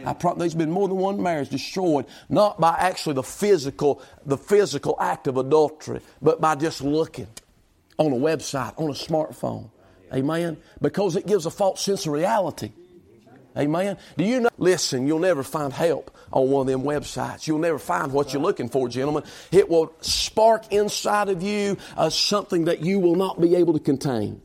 I 0.05 0.13
pro- 0.13 0.35
there's 0.35 0.53
been 0.53 0.69
more 0.69 0.87
than 0.87 0.97
one 0.97 1.19
marriage 1.23 1.49
destroyed, 1.49 2.05
not 2.29 2.59
by 2.59 2.75
actually 2.77 3.15
the 3.15 3.23
physical, 3.23 3.99
the 4.27 4.37
physical 4.37 4.95
act 4.99 5.25
of 5.25 5.37
adultery, 5.37 6.01
but 6.21 6.39
by 6.39 6.53
just 6.53 6.83
looking 6.83 7.25
on 7.97 8.13
a 8.13 8.15
website, 8.15 8.79
on 8.79 8.91
a 8.91 8.93
smartphone. 8.93 9.71
Amen. 10.13 10.57
Because 10.79 11.15
it 11.15 11.25
gives 11.25 11.47
a 11.47 11.49
false 11.49 11.81
sense 11.81 12.05
of 12.05 12.13
reality. 12.13 12.73
Amen. 13.57 13.97
Do 14.15 14.23
you 14.23 14.41
know? 14.41 14.49
Listen, 14.59 15.07
you'll 15.07 15.17
never 15.17 15.41
find 15.41 15.73
help 15.73 16.15
on 16.31 16.51
one 16.51 16.61
of 16.61 16.67
them 16.67 16.83
websites. 16.83 17.47
You'll 17.47 17.57
never 17.57 17.79
find 17.79 18.11
what 18.11 18.33
you're 18.33 18.41
looking 18.43 18.69
for, 18.69 18.87
gentlemen. 18.87 19.23
It 19.51 19.67
will 19.67 19.93
spark 20.01 20.71
inside 20.71 21.29
of 21.29 21.41
you 21.41 21.77
uh, 21.97 22.11
something 22.11 22.65
that 22.65 22.81
you 22.81 22.99
will 22.99 23.15
not 23.15 23.41
be 23.41 23.55
able 23.55 23.73
to 23.73 23.79
contain. 23.79 24.43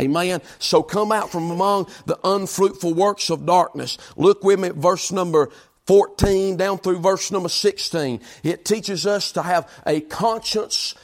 Amen. 0.00 0.40
So 0.58 0.82
come 0.82 1.12
out 1.12 1.30
from 1.30 1.50
among 1.50 1.88
the 2.06 2.18
unfruitful 2.24 2.94
works 2.94 3.30
of 3.30 3.46
darkness. 3.46 3.98
Look 4.16 4.44
with 4.44 4.60
me 4.60 4.68
at 4.68 4.74
verse 4.74 5.12
number 5.12 5.50
14 5.86 6.56
down 6.56 6.78
through 6.78 7.00
verse 7.00 7.30
number 7.30 7.48
16. 7.48 8.20
It 8.42 8.64
teaches 8.64 9.06
us 9.06 9.32
to 9.32 9.42
have 9.42 9.68
a 9.86 10.00
conscience 10.00 10.94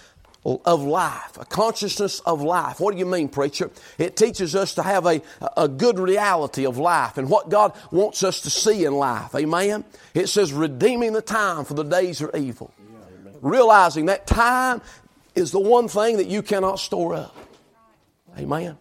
of 0.44 0.83
life, 0.83 1.37
a 1.38 1.44
consciousness 1.44 2.20
of 2.20 2.40
life. 2.40 2.81
What 2.81 2.92
do 2.92 2.98
you 2.98 3.07
mean, 3.07 3.29
preacher? 3.29 3.70
It 3.98 4.16
teaches 4.16 4.55
us 4.55 4.74
to 4.74 4.83
have 4.83 5.05
a, 5.07 5.20
a 5.57 5.68
good 5.68 5.98
reality 5.98 6.64
of 6.64 6.79
life 6.79 7.18
and 7.18 7.29
what 7.29 7.51
God 7.51 7.72
wants 7.90 8.22
us 8.22 8.40
to 8.42 8.51
see 8.51 8.85
in 8.85 8.94
life. 8.94 9.35
Amen? 9.35 9.85
It 10.14 10.29
says, 10.29 10.53
redeeming 10.53 11.12
the 11.12 11.22
time 11.22 11.64
for 11.64 11.74
the 11.74 11.83
days 11.83 12.22
are 12.22 12.35
evil. 12.37 12.72
Realizing 13.42 14.07
that 14.07 14.27
time 14.27 14.81
is 15.35 15.51
the 15.51 15.61
one 15.61 15.88
thing 15.88 16.16
that 16.16 16.29
you 16.29 16.42
cannot 16.42 16.79
store 16.79 17.14
up. 17.14 17.37
Amen. 18.38 18.79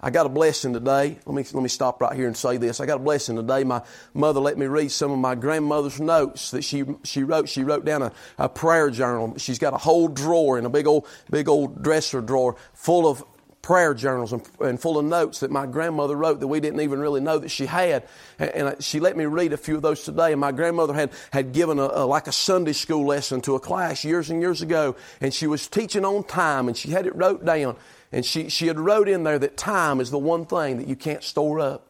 I 0.00 0.10
got 0.10 0.26
a 0.26 0.28
blessing 0.28 0.72
today. 0.72 1.16
Let 1.24 1.34
me, 1.34 1.44
let 1.52 1.62
me 1.62 1.68
stop 1.68 2.02
right 2.02 2.16
here 2.16 2.26
and 2.26 2.36
say 2.36 2.56
this. 2.56 2.80
I 2.80 2.86
got 2.86 2.96
a 2.96 3.02
blessing 3.02 3.36
today. 3.36 3.62
My 3.62 3.82
mother 4.12 4.40
let 4.40 4.58
me 4.58 4.66
read 4.66 4.90
some 4.90 5.12
of 5.12 5.18
my 5.18 5.36
grandmother's 5.36 6.00
notes 6.00 6.50
that 6.50 6.62
she, 6.62 6.84
she 7.04 7.22
wrote. 7.22 7.48
She 7.48 7.62
wrote 7.62 7.84
down 7.84 8.02
a, 8.02 8.12
a 8.38 8.48
prayer 8.48 8.90
journal. 8.90 9.34
She's 9.38 9.60
got 9.60 9.74
a 9.74 9.78
whole 9.78 10.08
drawer 10.08 10.58
in 10.58 10.66
a 10.66 10.70
big 10.70 10.88
old, 10.88 11.06
big 11.30 11.48
old 11.48 11.84
dresser 11.84 12.20
drawer 12.20 12.56
full 12.74 13.08
of 13.08 13.22
prayer 13.62 13.94
journals 13.94 14.32
and, 14.32 14.42
and, 14.58 14.80
full 14.80 14.98
of 14.98 15.04
notes 15.04 15.38
that 15.38 15.52
my 15.52 15.66
grandmother 15.66 16.16
wrote 16.16 16.40
that 16.40 16.48
we 16.48 16.58
didn't 16.58 16.80
even 16.80 16.98
really 16.98 17.20
know 17.20 17.38
that 17.38 17.48
she 17.48 17.64
had. 17.64 18.02
And, 18.40 18.50
and 18.50 18.68
uh, 18.68 18.74
she 18.80 18.98
let 18.98 19.16
me 19.16 19.24
read 19.24 19.52
a 19.52 19.56
few 19.56 19.76
of 19.76 19.82
those 19.82 20.02
today. 20.02 20.32
And 20.32 20.40
my 20.40 20.50
grandmother 20.50 20.94
had, 20.94 21.12
had 21.30 21.52
given 21.52 21.78
a, 21.78 21.84
a, 21.84 22.04
like 22.04 22.26
a 22.26 22.32
Sunday 22.32 22.72
school 22.72 23.06
lesson 23.06 23.40
to 23.42 23.54
a 23.54 23.60
class 23.60 24.02
years 24.02 24.30
and 24.30 24.42
years 24.42 24.62
ago. 24.62 24.96
And 25.20 25.32
she 25.32 25.46
was 25.46 25.68
teaching 25.68 26.04
on 26.04 26.24
time 26.24 26.66
and 26.66 26.76
she 26.76 26.90
had 26.90 27.06
it 27.06 27.14
wrote 27.14 27.44
down. 27.44 27.76
And 28.12 28.24
she, 28.24 28.50
she 28.50 28.66
had 28.66 28.78
wrote 28.78 29.08
in 29.08 29.24
there 29.24 29.38
that 29.38 29.56
time 29.56 30.00
is 30.00 30.10
the 30.10 30.18
one 30.18 30.44
thing 30.44 30.76
that 30.76 30.86
you 30.86 30.96
can't 30.96 31.24
store 31.24 31.60
up. 31.60 31.88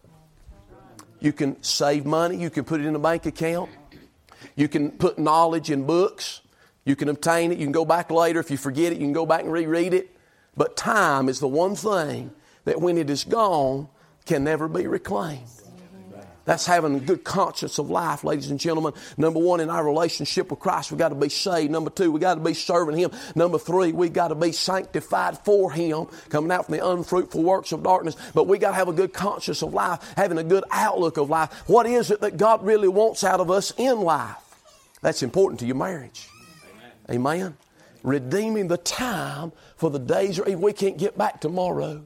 You 1.21 1.33
can 1.33 1.61
save 1.63 2.07
money, 2.07 2.37
you 2.37 2.51
can 2.51 2.65
put 2.65 2.81
it 2.81 2.87
in 2.87 2.95
a 2.95 2.99
bank 2.99 3.27
account, 3.27 3.71
you 4.57 4.69
can 4.69 4.91
put 4.91 5.19
knowledge 5.19 5.71
in 5.71 5.85
books, 5.85 6.41
you 6.85 6.97
can 6.97 7.09
obtain 7.09 7.53
it, 7.53 7.59
you 7.59 7.65
can 7.65 7.73
go 7.73 7.85
back 7.85 8.11
later. 8.11 8.41
If 8.41 8.51
you 8.51 8.57
forget 8.57 8.93
it, 8.93 8.99
you 8.99 9.05
can 9.05 9.13
go 9.13 9.27
back 9.27 9.43
and 9.43 9.53
reread 9.53 9.95
it. 9.95 10.17
But 10.57 10.77
time 10.77 11.29
is 11.29 11.41
the 11.41 11.49
one 11.49 11.77
thing 11.77 12.33
that 12.65 12.81
when 12.81 12.99
it 12.99 13.09
is 13.09 13.25
gone 13.25 13.89
can 14.27 14.45
never 14.45 14.69
be 14.69 14.87
reclaimed. 14.87 15.49
That's 16.45 16.67
having 16.67 16.97
a 16.97 17.01
good 17.01 17.23
conscience 17.23 17.79
of 17.79 17.89
life, 17.89 18.25
ladies 18.25 18.51
and 18.51 18.59
gentlemen. 18.59 18.95
Number 19.17 19.39
one, 19.39 19.61
in 19.61 19.71
our 19.71 19.85
relationship 19.85 20.51
with 20.51 20.59
Christ, 20.59 20.91
we 20.91 20.99
got 20.99 21.11
to 21.11 21.15
be 21.15 21.29
saved. 21.29 21.71
Number 21.71 21.91
two, 21.91 22.11
we 22.11 22.19
got 22.19 22.35
to 22.35 22.41
be 22.41 22.55
serving 22.55 22.97
Him. 22.97 23.13
Number 23.37 23.59
three, 23.59 23.93
we 23.93 24.09
got 24.09 24.29
to 24.29 24.35
be 24.35 24.51
sanctified 24.51 25.39
for 25.39 25.71
Him, 25.71 26.07
coming 26.31 26.51
out 26.51 26.67
from 26.67 26.77
the 26.77 26.87
unfruitful 26.87 27.43
works 27.43 27.71
of 27.71 27.83
darkness. 27.83 28.17
But 28.35 28.49
we 28.49 28.59
got 28.59 28.71
to 28.71 28.77
have 28.77 28.89
a 28.89 28.93
good 28.93 29.13
conscience 29.13 29.63
of 29.63 29.73
life, 29.73 30.15
having 30.17 30.39
a 30.39 30.45
good 30.45 30.65
outlook 30.71 31.17
of 31.17 31.31
life. 31.31 31.53
What 31.69 31.87
is 31.87 32.11
it 32.11 32.21
that 32.23 32.37
God 32.37 32.65
really 32.65 32.89
wants 32.89 33.23
out 33.23 33.41
of 33.41 33.51
us 33.51 33.73
in 33.77 34.01
life? 34.01 34.37
That's 35.01 35.23
important 35.23 35.61
to 35.61 35.67
your 35.67 35.77
marriage. 35.77 36.29
Amen. 37.09 37.27
Amen. 37.29 37.57
Redeeming 38.03 38.67
the 38.67 38.79
time 38.79 39.53
for 39.77 39.91
the 39.91 39.99
days 39.99 40.39
or 40.39 40.45
we 40.57 40.73
can't 40.73 40.99
get 40.99 41.17
back 41.17 41.41
tomorrow. 41.41 42.05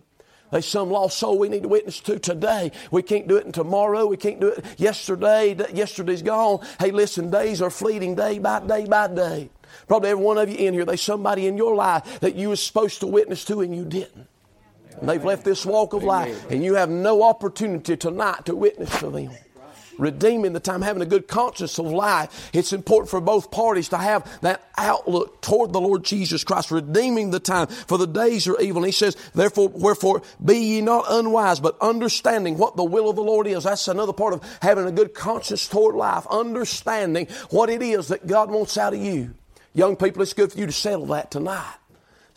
There's 0.51 0.67
some 0.67 0.91
lost 0.91 1.19
soul 1.19 1.39
we 1.39 1.49
need 1.49 1.63
to 1.63 1.69
witness 1.69 2.01
to 2.01 2.19
today. 2.19 2.73
We 2.91 3.03
can't 3.03 3.27
do 3.27 3.37
it 3.37 3.53
tomorrow. 3.53 4.07
We 4.07 4.17
can't 4.17 4.41
do 4.41 4.49
it 4.49 4.65
yesterday. 4.77 5.57
Yesterday's 5.75 6.23
gone. 6.23 6.65
Hey, 6.79 6.91
listen, 6.91 7.31
days 7.31 7.61
are 7.61 7.71
fleeting 7.71 8.15
day 8.15 8.39
by 8.39 8.61
day 8.61 8.87
by 8.87 9.09
day. 9.09 9.51
Probably 9.89 10.11
every 10.11 10.25
one 10.25 10.39
of 10.39 10.49
you 10.49 10.57
in 10.57 10.75
here, 10.75 10.85
there's 10.85 11.03
somebody 11.03 11.47
in 11.47 11.57
your 11.57 11.75
life 11.75 12.21
that 12.21 12.35
you 12.35 12.51
were 12.51 12.57
supposed 12.57 13.01
to 13.01 13.07
witness 13.07 13.45
to 13.47 13.61
and 13.61 13.75
you 13.75 13.85
didn't. 13.85 14.29
And 15.01 15.09
they've 15.09 15.25
left 15.25 15.45
this 15.45 15.67
walk 15.67 15.93
of 15.93 16.03
life, 16.03 16.51
and 16.51 16.65
you 16.65 16.75
have 16.75 16.89
no 16.89 17.23
opportunity 17.23 17.97
tonight 17.97 18.47
to 18.47 18.57
witness 18.57 18.99
to 19.01 19.11
them 19.11 19.31
redeeming 19.99 20.53
the 20.53 20.61
time, 20.61 20.83
having 20.83 21.03
a 21.03 21.07
good 21.07 21.29
conscience 21.29 21.79
of 21.79 21.87
life. 21.87 22.51
It's 22.53 22.73
important 22.73 23.11
for 23.11 23.21
both 23.21 23.51
parties 23.51 23.89
to 23.91 23.99
have 23.99 24.41
that 24.43 24.69
outlook 24.77 25.41
toward 25.43 25.73
the 25.73 25.81
Lord 25.81 26.05
Jesus 26.05 26.45
Christ, 26.45 26.71
redeeming 26.71 27.31
the 27.31 27.41
time, 27.41 27.67
for 27.67 27.99
the 27.99 28.07
days 28.07 28.47
are 28.47 28.61
evil. 28.61 28.83
And 28.83 28.87
he 28.87 28.93
says, 28.93 29.17
therefore, 29.35 29.69
wherefore, 29.69 30.23
be 30.45 30.59
ye 30.59 30.81
not 30.81 31.05
unwise, 31.09 31.61
but 31.61 31.77
understanding 31.81 32.59
what 32.59 32.77
the 32.77 32.85
will 32.85 33.09
of 33.09 33.17
the 33.17 33.23
Lord 33.23 33.47
is. 33.47 33.65
That's 33.65 33.89
another 33.89 34.13
part 34.13 34.35
of 34.35 34.43
having 34.63 34.87
a 34.87 34.93
good 34.93 35.15
conscience 35.15 35.69
toward 35.69 35.95
life, 35.95 36.27
understanding 36.31 37.27
what 37.51 37.71
it 37.71 37.83
is 37.83 38.09
that 38.09 38.27
God 38.27 38.51
wants 38.51 38.77
out 38.79 38.95
of 38.95 39.01
you. 39.01 39.35
Young 39.75 39.97
people, 39.97 40.23
it's 40.23 40.33
good 40.33 40.53
for 40.53 40.59
you 40.59 40.67
to 40.67 40.73
settle 40.73 41.07
that 41.07 41.31
tonight. 41.31 41.75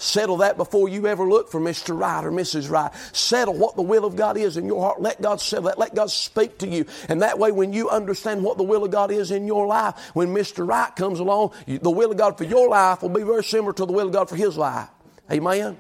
Settle 0.02 0.38
that 0.38 0.56
before 0.56 0.88
you 0.88 1.08
ever 1.08 1.28
look 1.28 1.52
for 1.52 1.60
Mr. 1.60 2.00
Right 2.00 2.24
or 2.24 2.32
Mrs. 2.32 2.70
Right. 2.70 2.90
Settle 3.12 3.54
what 3.54 3.76
the 3.76 3.82
will 3.82 4.06
of 4.06 4.16
God 4.16 4.38
is 4.38 4.56
in 4.56 4.66
your 4.66 4.82
heart. 4.82 5.02
Let 5.02 5.22
God 5.22 5.42
settle 5.42 5.66
that. 5.66 5.78
Let 5.78 5.94
God 5.94 6.10
speak 6.10 6.58
to 6.60 6.68
you. 6.70 6.86
And 7.10 7.22
that 7.22 7.38
way, 7.38 7.52
when 7.52 7.74
you 7.74 7.90
understand 7.90 8.42
what 8.42 8.58
the 8.58 8.64
will 8.64 8.86
of 8.86 8.92
God 8.92 9.12
is 9.12 9.30
in 9.30 9.46
your 9.46 9.68
life, 9.68 10.12
when 10.14 10.30
Mr. 10.30 10.66
Right 10.66 10.96
comes 10.96 11.20
along, 11.20 11.52
the 11.68 11.92
will 11.92 12.12
of 12.12 12.18
God 12.18 12.38
for 12.38 12.46
your 12.46 12.70
life 12.70 13.02
will 13.02 13.10
be 13.10 13.24
very 13.24 13.44
similar 13.44 13.74
to 13.74 13.86
the 13.86 13.92
will 13.92 14.08
of 14.08 14.14
God 14.14 14.30
for 14.30 14.38
his 14.38 14.56
life. 14.56 14.88
Amen. 15.30 15.76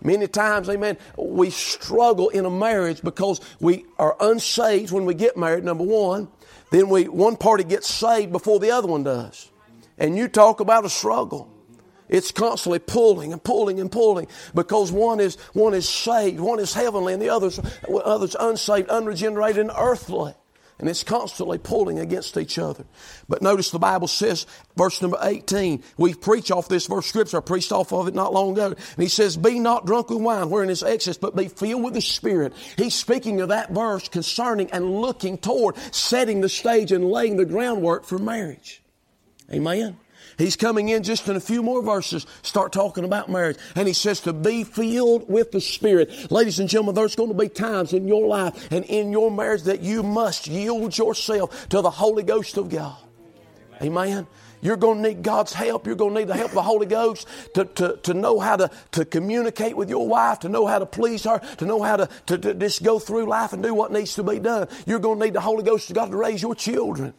Many 0.00 0.28
times, 0.28 0.70
amen, 0.70 0.96
we 1.18 1.50
struggle 1.50 2.30
in 2.30 2.46
a 2.46 2.50
marriage 2.50 3.02
because 3.02 3.38
we 3.60 3.84
are 3.98 4.16
unsaved 4.18 4.92
when 4.92 5.04
we 5.04 5.12
get 5.12 5.36
married, 5.36 5.64
number 5.64 5.84
one. 5.84 6.28
Then 6.70 6.88
we, 6.88 7.06
one 7.06 7.36
party 7.36 7.64
gets 7.64 7.92
saved 7.92 8.32
before 8.32 8.60
the 8.60 8.70
other 8.70 8.88
one 8.88 9.02
does. 9.02 9.50
And 9.98 10.16
you 10.16 10.28
talk 10.28 10.60
about 10.60 10.86
a 10.86 10.88
struggle. 10.88 11.52
It's 12.08 12.32
constantly 12.32 12.78
pulling 12.78 13.32
and 13.32 13.42
pulling 13.42 13.80
and 13.80 13.90
pulling 13.90 14.28
because 14.54 14.90
one 14.90 15.20
is, 15.20 15.36
one 15.52 15.74
is 15.74 15.88
saved, 15.88 16.40
one 16.40 16.58
is 16.58 16.72
heavenly, 16.72 17.12
and 17.12 17.22
the 17.22 17.28
other's, 17.28 17.60
other's 18.04 18.36
unsaved, 18.38 18.88
unregenerated, 18.88 19.58
and 19.58 19.72
earthly. 19.76 20.34
And 20.80 20.88
it's 20.88 21.02
constantly 21.02 21.58
pulling 21.58 21.98
against 21.98 22.36
each 22.36 22.56
other. 22.56 22.84
But 23.28 23.42
notice 23.42 23.72
the 23.72 23.80
Bible 23.80 24.06
says, 24.06 24.46
verse 24.76 25.02
number 25.02 25.18
18, 25.20 25.82
we 25.96 26.14
preach 26.14 26.52
off 26.52 26.68
this 26.68 26.86
verse 26.86 27.06
scripture. 27.06 27.38
I 27.38 27.40
preached 27.40 27.72
off 27.72 27.92
of 27.92 28.06
it 28.06 28.14
not 28.14 28.32
long 28.32 28.52
ago. 28.52 28.66
And 28.66 29.02
he 29.02 29.08
says, 29.08 29.36
Be 29.36 29.58
not 29.58 29.86
drunk 29.86 30.10
with 30.10 30.20
wine 30.20 30.50
wherein 30.50 30.70
is 30.70 30.84
excess, 30.84 31.18
but 31.18 31.34
be 31.34 31.48
filled 31.48 31.82
with 31.82 31.94
the 31.94 32.00
Spirit. 32.00 32.52
He's 32.76 32.94
speaking 32.94 33.40
of 33.40 33.48
that 33.48 33.70
verse 33.70 34.08
concerning 34.08 34.70
and 34.70 35.00
looking 35.00 35.36
toward 35.36 35.76
setting 35.92 36.42
the 36.42 36.48
stage 36.48 36.92
and 36.92 37.10
laying 37.10 37.36
the 37.36 37.44
groundwork 37.44 38.04
for 38.04 38.18
marriage. 38.18 38.80
Amen. 39.52 39.98
He's 40.38 40.54
coming 40.54 40.88
in 40.88 41.02
just 41.02 41.28
in 41.28 41.34
a 41.34 41.40
few 41.40 41.64
more 41.64 41.82
verses, 41.82 42.24
start 42.42 42.72
talking 42.72 43.04
about 43.04 43.28
marriage. 43.28 43.58
And 43.74 43.88
he 43.88 43.92
says 43.92 44.20
to 44.20 44.32
be 44.32 44.62
filled 44.62 45.28
with 45.28 45.50
the 45.50 45.60
Spirit. 45.60 46.30
Ladies 46.30 46.60
and 46.60 46.68
gentlemen, 46.68 46.94
there's 46.94 47.16
going 47.16 47.30
to 47.30 47.34
be 47.34 47.48
times 47.48 47.92
in 47.92 48.06
your 48.06 48.26
life 48.26 48.70
and 48.70 48.84
in 48.84 49.10
your 49.10 49.32
marriage 49.32 49.64
that 49.64 49.80
you 49.80 50.04
must 50.04 50.46
yield 50.46 50.96
yourself 50.96 51.68
to 51.70 51.82
the 51.82 51.90
Holy 51.90 52.22
Ghost 52.22 52.56
of 52.56 52.68
God. 52.68 52.96
Amen. 53.82 54.28
You're 54.60 54.76
going 54.76 55.02
to 55.02 55.08
need 55.08 55.22
God's 55.22 55.52
help. 55.52 55.86
You're 55.86 55.96
going 55.96 56.14
to 56.14 56.20
need 56.20 56.28
the 56.28 56.36
help 56.36 56.50
of 56.50 56.54
the 56.54 56.62
Holy 56.62 56.86
Ghost 56.86 57.26
to, 57.54 57.64
to, 57.64 57.96
to 58.04 58.14
know 58.14 58.40
how 58.40 58.56
to, 58.56 58.70
to 58.92 59.04
communicate 59.04 59.76
with 59.76 59.88
your 59.88 60.06
wife, 60.06 60.40
to 60.40 60.48
know 60.48 60.66
how 60.66 60.78
to 60.78 60.86
please 60.86 61.24
her, 61.24 61.38
to 61.58 61.64
know 61.64 61.82
how 61.82 61.96
to, 61.96 62.08
to, 62.26 62.38
to 62.38 62.54
just 62.54 62.82
go 62.82 62.98
through 62.98 63.26
life 63.26 63.52
and 63.52 63.62
do 63.62 63.74
what 63.74 63.92
needs 63.92 64.14
to 64.14 64.22
be 64.22 64.38
done. 64.38 64.68
You're 64.86 64.98
going 64.98 65.18
to 65.18 65.24
need 65.26 65.34
the 65.34 65.40
Holy 65.40 65.62
Ghost 65.62 65.90
of 65.90 65.96
God 65.96 66.10
to 66.10 66.16
raise 66.16 66.42
your 66.42 66.54
children. 66.54 67.14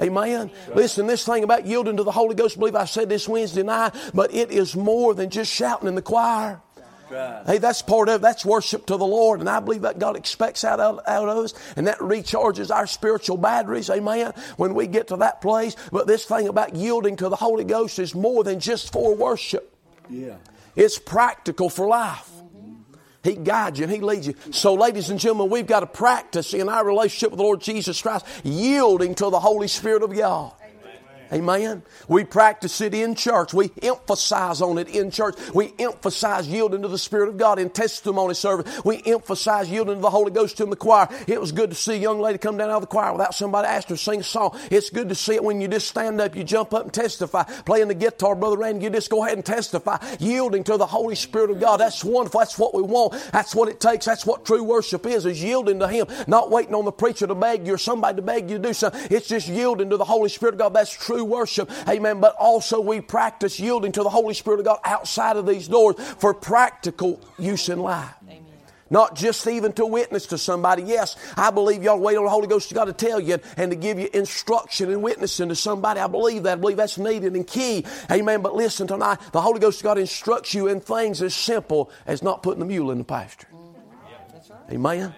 Amen. 0.00 0.50
Listen, 0.74 1.06
this 1.06 1.24
thing 1.24 1.44
about 1.44 1.66
yielding 1.66 1.96
to 1.98 2.02
the 2.02 2.12
Holy 2.12 2.34
Ghost, 2.34 2.56
I 2.56 2.60
believe 2.60 2.76
I 2.76 2.86
said 2.86 3.08
this 3.08 3.28
Wednesday 3.28 3.62
night, 3.62 3.94
but 4.14 4.34
it 4.34 4.50
is 4.50 4.74
more 4.74 5.14
than 5.14 5.30
just 5.30 5.52
shouting 5.52 5.88
in 5.88 5.94
the 5.94 6.02
choir. 6.02 6.60
Hey, 7.46 7.58
that's 7.58 7.82
part 7.82 8.08
of 8.08 8.22
that's 8.22 8.42
worship 8.44 8.86
to 8.86 8.96
the 8.96 9.04
Lord, 9.04 9.40
and 9.40 9.48
I 9.48 9.60
believe 9.60 9.82
that 9.82 9.98
God 9.98 10.16
expects 10.16 10.64
out 10.64 10.80
of, 10.80 10.98
out 11.06 11.28
of 11.28 11.44
us, 11.44 11.54
and 11.76 11.86
that 11.86 11.98
recharges 11.98 12.74
our 12.74 12.86
spiritual 12.86 13.36
batteries. 13.36 13.90
Amen. 13.90 14.32
When 14.56 14.74
we 14.74 14.86
get 14.86 15.08
to 15.08 15.16
that 15.18 15.42
place, 15.42 15.76
but 15.90 16.06
this 16.06 16.24
thing 16.24 16.48
about 16.48 16.74
yielding 16.74 17.16
to 17.16 17.28
the 17.28 17.36
Holy 17.36 17.64
Ghost 17.64 17.98
is 17.98 18.14
more 18.14 18.44
than 18.44 18.60
just 18.60 18.92
for 18.92 19.14
worship. 19.14 19.76
Yeah, 20.08 20.36
it's 20.74 20.98
practical 20.98 21.68
for 21.68 21.86
life. 21.86 22.30
He 23.22 23.34
guides 23.34 23.78
you 23.78 23.84
and 23.84 23.92
He 23.92 24.00
leads 24.00 24.26
you. 24.26 24.34
So, 24.50 24.74
ladies 24.74 25.10
and 25.10 25.20
gentlemen, 25.20 25.50
we've 25.50 25.66
got 25.66 25.80
to 25.80 25.86
practice 25.86 26.54
in 26.54 26.68
our 26.68 26.84
relationship 26.84 27.30
with 27.30 27.38
the 27.38 27.44
Lord 27.44 27.60
Jesus 27.60 28.00
Christ, 28.02 28.26
yielding 28.42 29.14
to 29.16 29.30
the 29.30 29.40
Holy 29.40 29.68
Spirit 29.68 30.02
of 30.02 30.14
God. 30.14 30.52
Amen. 31.32 31.82
We 32.08 32.24
practice 32.24 32.80
it 32.82 32.92
in 32.92 33.14
church. 33.14 33.54
We 33.54 33.70
emphasize 33.82 34.60
on 34.60 34.76
it 34.76 34.88
in 34.88 35.10
church. 35.10 35.34
We 35.54 35.72
emphasize 35.78 36.46
yielding 36.46 36.82
to 36.82 36.88
the 36.88 36.98
Spirit 36.98 37.30
of 37.30 37.38
God 37.38 37.58
in 37.58 37.70
testimony 37.70 38.34
service. 38.34 38.84
We 38.84 39.02
emphasize 39.06 39.70
yielding 39.70 39.96
to 39.96 40.00
the 40.02 40.10
Holy 40.10 40.30
Ghost 40.30 40.60
in 40.60 40.68
the 40.68 40.76
choir. 40.76 41.08
It 41.26 41.40
was 41.40 41.52
good 41.52 41.70
to 41.70 41.76
see 41.76 41.94
a 41.94 41.96
young 41.96 42.20
lady 42.20 42.36
come 42.36 42.58
down 42.58 42.68
out 42.68 42.76
of 42.76 42.80
the 42.82 42.86
choir 42.86 43.12
without 43.12 43.34
somebody 43.34 43.66
asking 43.66 43.94
her 43.94 43.98
to 43.98 44.02
sing 44.02 44.20
a 44.20 44.22
song. 44.22 44.58
It's 44.70 44.90
good 44.90 45.08
to 45.08 45.14
see 45.14 45.34
it 45.34 45.42
when 45.42 45.62
you 45.62 45.68
just 45.68 45.88
stand 45.88 46.20
up, 46.20 46.36
you 46.36 46.44
jump 46.44 46.74
up 46.74 46.84
and 46.84 46.92
testify. 46.92 47.44
Playing 47.64 47.88
the 47.88 47.94
guitar, 47.94 48.34
Brother 48.34 48.58
Randy, 48.58 48.84
you 48.84 48.90
just 48.90 49.08
go 49.08 49.24
ahead 49.24 49.38
and 49.38 49.44
testify. 49.44 49.96
Yielding 50.20 50.64
to 50.64 50.76
the 50.76 50.86
Holy 50.86 51.14
Spirit 51.14 51.50
of 51.50 51.60
God. 51.60 51.78
That's 51.78 52.04
wonderful. 52.04 52.40
That's 52.40 52.58
what 52.58 52.74
we 52.74 52.82
want. 52.82 53.14
That's 53.32 53.54
what 53.54 53.70
it 53.70 53.80
takes. 53.80 54.04
That's 54.04 54.26
what 54.26 54.44
true 54.44 54.62
worship 54.62 55.06
is, 55.06 55.24
is 55.24 55.42
yielding 55.42 55.78
to 55.78 55.88
Him. 55.88 56.06
Not 56.26 56.50
waiting 56.50 56.74
on 56.74 56.84
the 56.84 56.92
preacher 56.92 57.26
to 57.26 57.34
beg 57.34 57.66
you 57.66 57.74
or 57.74 57.78
somebody 57.78 58.16
to 58.16 58.22
beg 58.22 58.50
you 58.50 58.58
to 58.58 58.62
do 58.62 58.74
something. 58.74 59.00
It's 59.10 59.28
just 59.28 59.48
yielding 59.48 59.88
to 59.88 59.96
the 59.96 60.04
Holy 60.04 60.28
Spirit 60.28 60.56
of 60.56 60.58
God. 60.58 60.74
That's 60.74 60.92
true 60.92 61.21
true 61.22 61.30
worship. 61.30 61.70
Amen. 61.88 62.20
But 62.20 62.36
also 62.36 62.80
we 62.80 63.00
practice 63.00 63.58
yielding 63.60 63.92
to 63.92 64.02
the 64.02 64.10
Holy 64.10 64.34
Spirit 64.34 64.60
of 64.60 64.66
God 64.66 64.80
outside 64.84 65.36
of 65.36 65.46
these 65.46 65.68
doors 65.68 65.96
for 66.18 66.34
practical 66.34 67.20
use 67.38 67.68
in 67.68 67.78
life. 67.80 68.14
Amen. 68.24 68.38
Not 68.90 69.16
just 69.16 69.46
even 69.46 69.72
to 69.74 69.86
witness 69.86 70.26
to 70.26 70.38
somebody. 70.38 70.82
Yes, 70.82 71.16
I 71.36 71.50
believe 71.50 71.82
y'all 71.82 71.98
wait 71.98 72.18
on 72.18 72.24
the 72.24 72.30
Holy 72.30 72.46
Ghost 72.46 72.68
to 72.68 72.74
God 72.74 72.86
to 72.86 72.92
tell 72.92 73.18
you 73.18 73.38
and 73.56 73.70
to 73.70 73.76
give 73.76 73.98
you 73.98 74.10
instruction 74.12 74.90
and 74.90 75.02
witnessing 75.02 75.48
to 75.48 75.56
somebody. 75.56 75.98
I 75.98 76.08
believe 76.08 76.42
that. 76.42 76.58
I 76.58 76.60
believe 76.60 76.76
that's 76.76 76.98
needed 76.98 77.34
and 77.34 77.46
key. 77.46 77.86
Amen. 78.10 78.42
But 78.42 78.54
listen 78.54 78.86
tonight, 78.86 79.18
the 79.32 79.40
Holy 79.40 79.60
Ghost 79.60 79.80
of 79.80 79.84
God 79.84 79.98
instructs 79.98 80.52
you 80.52 80.68
in 80.68 80.80
things 80.80 81.22
as 81.22 81.34
simple 81.34 81.90
as 82.06 82.22
not 82.22 82.42
putting 82.42 82.60
the 82.60 82.66
mule 82.66 82.90
in 82.90 82.98
the 82.98 83.04
pasture. 83.04 83.48
Mm. 83.54 83.72
Amen. 84.70 85.14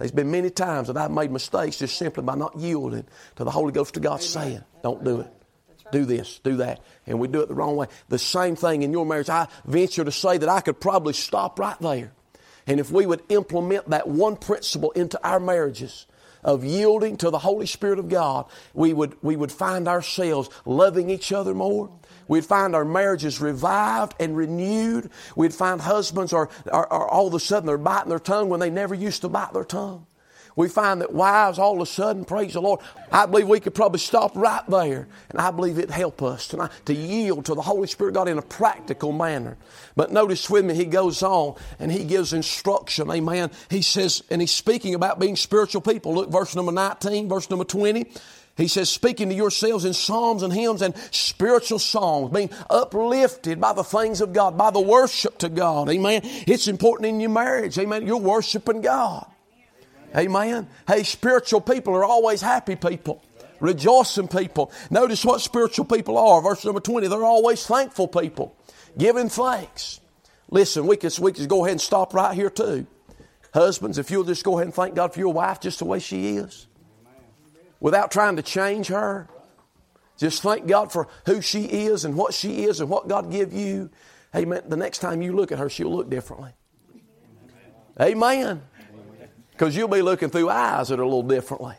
There's 0.00 0.12
been 0.12 0.30
many 0.30 0.48
times 0.48 0.88
that 0.88 0.96
I've 0.96 1.10
made 1.10 1.30
mistakes 1.30 1.76
just 1.76 1.98
simply 1.98 2.22
by 2.22 2.34
not 2.34 2.58
yielding 2.58 3.04
to 3.36 3.44
the 3.44 3.50
Holy 3.50 3.70
Ghost 3.70 3.98
of 3.98 4.02
God 4.02 4.22
saying, 4.22 4.64
don't 4.82 5.04
do 5.04 5.20
it. 5.20 5.30
Do 5.92 6.06
this, 6.06 6.40
do 6.42 6.56
that. 6.56 6.80
And 7.06 7.20
we 7.20 7.28
do 7.28 7.42
it 7.42 7.48
the 7.48 7.54
wrong 7.54 7.76
way. 7.76 7.86
The 8.08 8.18
same 8.18 8.56
thing 8.56 8.82
in 8.82 8.92
your 8.92 9.04
marriage. 9.04 9.28
I 9.28 9.46
venture 9.66 10.02
to 10.02 10.10
say 10.10 10.38
that 10.38 10.48
I 10.48 10.62
could 10.62 10.80
probably 10.80 11.12
stop 11.12 11.58
right 11.58 11.78
there. 11.80 12.12
And 12.66 12.80
if 12.80 12.90
we 12.90 13.04
would 13.04 13.22
implement 13.28 13.90
that 13.90 14.08
one 14.08 14.36
principle 14.36 14.90
into 14.92 15.22
our 15.22 15.38
marriages, 15.38 16.06
of 16.42 16.64
yielding 16.64 17.18
to 17.18 17.28
the 17.28 17.38
Holy 17.38 17.66
Spirit 17.66 17.98
of 17.98 18.08
God, 18.08 18.46
we 18.72 18.94
would, 18.94 19.14
we 19.22 19.36
would 19.36 19.52
find 19.52 19.86
ourselves 19.86 20.48
loving 20.64 21.10
each 21.10 21.32
other 21.32 21.52
more. 21.52 21.90
We'd 22.28 22.44
find 22.44 22.74
our 22.74 22.84
marriages 22.84 23.40
revived 23.40 24.14
and 24.20 24.36
renewed. 24.36 25.10
We'd 25.36 25.54
find 25.54 25.80
husbands 25.80 26.32
are, 26.32 26.48
are, 26.72 26.86
are 26.86 27.08
all 27.08 27.26
of 27.26 27.34
a 27.34 27.40
sudden 27.40 27.66
they're 27.66 27.78
biting 27.78 28.08
their 28.08 28.18
tongue 28.18 28.48
when 28.48 28.60
they 28.60 28.70
never 28.70 28.94
used 28.94 29.22
to 29.22 29.28
bite 29.28 29.52
their 29.52 29.64
tongue. 29.64 30.06
We 30.56 30.68
find 30.68 31.00
that 31.00 31.12
wives 31.12 31.58
all 31.58 31.76
of 31.76 31.80
a 31.80 31.86
sudden, 31.86 32.24
praise 32.24 32.54
the 32.54 32.60
Lord, 32.60 32.80
I 33.10 33.26
believe 33.26 33.48
we 33.48 33.60
could 33.60 33.74
probably 33.74 34.00
stop 34.00 34.36
right 34.36 34.62
there. 34.68 35.08
And 35.30 35.40
I 35.40 35.50
believe 35.50 35.78
it'd 35.78 35.90
help 35.90 36.22
us 36.22 36.48
tonight 36.48 36.70
to 36.86 36.94
yield 36.94 37.46
to 37.46 37.54
the 37.54 37.62
Holy 37.62 37.86
Spirit 37.86 38.14
God 38.14 38.28
in 38.28 38.38
a 38.38 38.42
practical 38.42 39.12
manner. 39.12 39.56
But 39.96 40.12
notice 40.12 40.50
with 40.50 40.64
me, 40.64 40.74
he 40.74 40.84
goes 40.84 41.22
on 41.22 41.54
and 41.78 41.90
he 41.90 42.04
gives 42.04 42.32
instruction. 42.32 43.10
Amen. 43.10 43.50
He 43.70 43.82
says, 43.82 44.22
and 44.30 44.40
he's 44.40 44.50
speaking 44.50 44.94
about 44.94 45.18
being 45.18 45.36
spiritual 45.36 45.80
people. 45.80 46.14
Look, 46.14 46.30
verse 46.30 46.54
number 46.54 46.72
19, 46.72 47.28
verse 47.28 47.48
number 47.48 47.64
20. 47.64 48.10
He 48.60 48.68
says, 48.68 48.90
speaking 48.90 49.30
to 49.30 49.34
yourselves 49.34 49.86
in 49.86 49.94
psalms 49.94 50.42
and 50.42 50.52
hymns 50.52 50.82
and 50.82 50.94
spiritual 51.12 51.78
songs, 51.78 52.30
being 52.30 52.50
uplifted 52.68 53.58
by 53.58 53.72
the 53.72 53.82
things 53.82 54.20
of 54.20 54.34
God, 54.34 54.58
by 54.58 54.70
the 54.70 54.80
worship 54.80 55.38
to 55.38 55.48
God. 55.48 55.88
Amen. 55.88 56.20
It's 56.22 56.68
important 56.68 57.08
in 57.08 57.20
your 57.20 57.30
marriage. 57.30 57.78
Amen. 57.78 58.06
You're 58.06 58.18
worshiping 58.18 58.82
God. 58.82 59.26
Amen. 60.14 60.68
Hey, 60.86 61.04
spiritual 61.04 61.62
people 61.62 61.94
are 61.94 62.04
always 62.04 62.42
happy 62.42 62.76
people, 62.76 63.22
rejoicing 63.60 64.28
people. 64.28 64.70
Notice 64.90 65.24
what 65.24 65.40
spiritual 65.40 65.86
people 65.86 66.18
are. 66.18 66.42
Verse 66.42 66.62
number 66.62 66.80
20, 66.80 67.06
they're 67.08 67.24
always 67.24 67.66
thankful 67.66 68.08
people, 68.08 68.54
giving 68.98 69.30
thanks. 69.30 70.00
Listen, 70.50 70.86
we 70.86 70.98
could, 70.98 71.18
we 71.18 71.32
could 71.32 71.48
go 71.48 71.64
ahead 71.64 71.72
and 71.72 71.80
stop 71.80 72.12
right 72.12 72.34
here 72.34 72.50
too. 72.50 72.86
Husbands, 73.54 73.96
if 73.96 74.10
you'll 74.10 74.24
just 74.24 74.44
go 74.44 74.58
ahead 74.58 74.66
and 74.66 74.74
thank 74.74 74.94
God 74.94 75.14
for 75.14 75.20
your 75.20 75.32
wife 75.32 75.60
just 75.60 75.78
the 75.78 75.86
way 75.86 75.98
she 75.98 76.36
is 76.36 76.66
without 77.80 78.10
trying 78.10 78.36
to 78.36 78.42
change 78.42 78.88
her. 78.88 79.28
Just 80.16 80.42
thank 80.42 80.66
God 80.66 80.92
for 80.92 81.08
who 81.24 81.40
she 81.40 81.64
is 81.64 82.04
and 82.04 82.14
what 82.14 82.34
she 82.34 82.64
is 82.64 82.80
and 82.80 82.90
what 82.90 83.08
God 83.08 83.30
give 83.30 83.52
you. 83.52 83.90
Amen. 84.36 84.62
The 84.68 84.76
next 84.76 84.98
time 84.98 85.22
you 85.22 85.34
look 85.34 85.50
at 85.50 85.58
her, 85.58 85.68
she'll 85.70 85.94
look 85.94 86.10
differently. 86.10 86.52
Amen. 87.98 88.62
Because 89.52 89.74
you'll 89.74 89.88
be 89.88 90.02
looking 90.02 90.30
through 90.30 90.50
eyes 90.50 90.88
that 90.88 90.98
are 90.98 91.02
a 91.02 91.06
little 91.06 91.22
differently. 91.22 91.74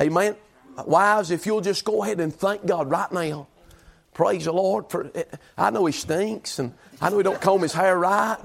Amen. 0.00 0.36
Wives, 0.86 1.30
if 1.30 1.46
you'll 1.46 1.60
just 1.60 1.84
go 1.84 2.02
ahead 2.02 2.20
and 2.20 2.34
thank 2.34 2.66
God 2.66 2.90
right 2.90 3.10
now. 3.12 3.46
Praise 4.12 4.46
the 4.46 4.52
Lord 4.52 4.90
for 4.90 5.10
I 5.58 5.68
know 5.70 5.84
he 5.84 5.92
stinks 5.92 6.58
and 6.58 6.72
I 7.00 7.10
know 7.10 7.18
he 7.18 7.22
don't 7.22 7.40
comb 7.40 7.60
his 7.60 7.74
hair 7.74 7.98
right. 7.98 8.38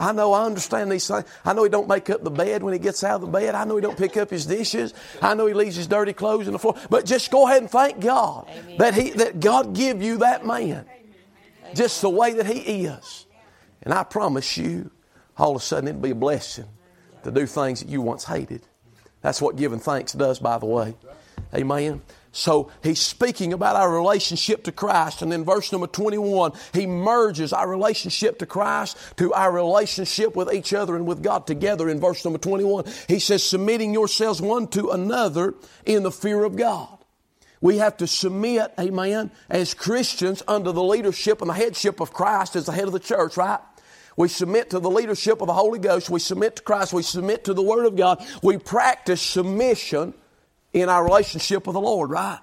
I 0.00 0.12
know 0.12 0.32
I 0.32 0.44
understand 0.46 0.90
these 0.90 1.06
things. 1.06 1.26
I 1.44 1.52
know 1.52 1.62
he 1.62 1.68
don't 1.68 1.86
make 1.86 2.08
up 2.08 2.24
the 2.24 2.30
bed 2.30 2.62
when 2.62 2.72
he 2.72 2.78
gets 2.78 3.04
out 3.04 3.16
of 3.16 3.20
the 3.20 3.26
bed. 3.26 3.54
I 3.54 3.64
know 3.64 3.76
he 3.76 3.82
don't 3.82 3.98
pick 3.98 4.16
up 4.16 4.30
his 4.30 4.46
dishes. 4.46 4.94
I 5.20 5.34
know 5.34 5.46
he 5.46 5.52
leaves 5.52 5.76
his 5.76 5.86
dirty 5.86 6.14
clothes 6.14 6.46
on 6.46 6.54
the 6.54 6.58
floor. 6.58 6.74
But 6.88 7.04
just 7.04 7.30
go 7.30 7.46
ahead 7.46 7.60
and 7.60 7.70
thank 7.70 8.00
God 8.00 8.48
Amen. 8.50 8.78
that 8.78 8.94
he 8.94 9.10
that 9.10 9.40
God 9.40 9.74
give 9.74 10.02
you 10.02 10.18
that 10.18 10.46
man. 10.46 10.86
Just 11.74 12.00
the 12.00 12.08
way 12.08 12.32
that 12.32 12.46
he 12.46 12.86
is. 12.86 13.26
And 13.82 13.92
I 13.92 14.02
promise 14.02 14.56
you, 14.56 14.90
all 15.36 15.50
of 15.50 15.56
a 15.56 15.64
sudden 15.64 15.88
it'll 15.88 16.00
be 16.00 16.10
a 16.10 16.14
blessing 16.14 16.66
to 17.22 17.30
do 17.30 17.46
things 17.46 17.80
that 17.80 17.90
you 17.90 18.00
once 18.00 18.24
hated. 18.24 18.62
That's 19.20 19.42
what 19.42 19.56
giving 19.56 19.80
thanks 19.80 20.14
does, 20.14 20.38
by 20.38 20.56
the 20.56 20.66
way. 20.66 20.94
Amen. 21.54 22.00
So 22.32 22.70
he's 22.82 23.00
speaking 23.00 23.52
about 23.52 23.74
our 23.74 23.92
relationship 23.92 24.62
to 24.64 24.72
Christ. 24.72 25.22
And 25.22 25.32
then 25.32 25.44
verse 25.44 25.72
number 25.72 25.88
21, 25.88 26.52
he 26.72 26.86
merges 26.86 27.52
our 27.52 27.68
relationship 27.68 28.38
to 28.38 28.46
Christ 28.46 28.96
to 29.16 29.32
our 29.34 29.50
relationship 29.50 30.36
with 30.36 30.52
each 30.52 30.72
other 30.72 30.94
and 30.94 31.06
with 31.06 31.22
God 31.22 31.46
together 31.46 31.88
in 31.88 31.98
verse 31.98 32.24
number 32.24 32.38
21. 32.38 32.84
He 33.08 33.18
says, 33.18 33.42
submitting 33.42 33.92
yourselves 33.92 34.40
one 34.40 34.68
to 34.68 34.90
another 34.90 35.54
in 35.84 36.04
the 36.04 36.12
fear 36.12 36.44
of 36.44 36.54
God. 36.54 36.98
We 37.60 37.78
have 37.78 37.96
to 37.98 38.06
submit, 38.06 38.72
amen, 38.78 39.32
as 39.50 39.74
Christians 39.74 40.42
under 40.48 40.72
the 40.72 40.82
leadership 40.82 41.42
and 41.42 41.50
the 41.50 41.54
headship 41.54 42.00
of 42.00 42.12
Christ 42.12 42.56
as 42.56 42.66
the 42.66 42.72
head 42.72 42.86
of 42.86 42.92
the 42.92 43.00
church, 43.00 43.36
right? 43.36 43.60
We 44.16 44.28
submit 44.28 44.70
to 44.70 44.78
the 44.78 44.90
leadership 44.90 45.40
of 45.40 45.46
the 45.46 45.52
Holy 45.52 45.78
Ghost. 45.78 46.10
We 46.10 46.20
submit 46.20 46.56
to 46.56 46.62
Christ. 46.62 46.92
We 46.92 47.02
submit 47.02 47.44
to 47.44 47.54
the 47.54 47.62
Word 47.62 47.86
of 47.86 47.96
God. 47.96 48.24
We 48.42 48.56
practice 48.56 49.20
submission 49.20 50.14
in 50.72 50.88
our 50.88 51.04
relationship 51.04 51.66
with 51.66 51.74
the 51.74 51.80
Lord, 51.80 52.10
right? 52.10 52.40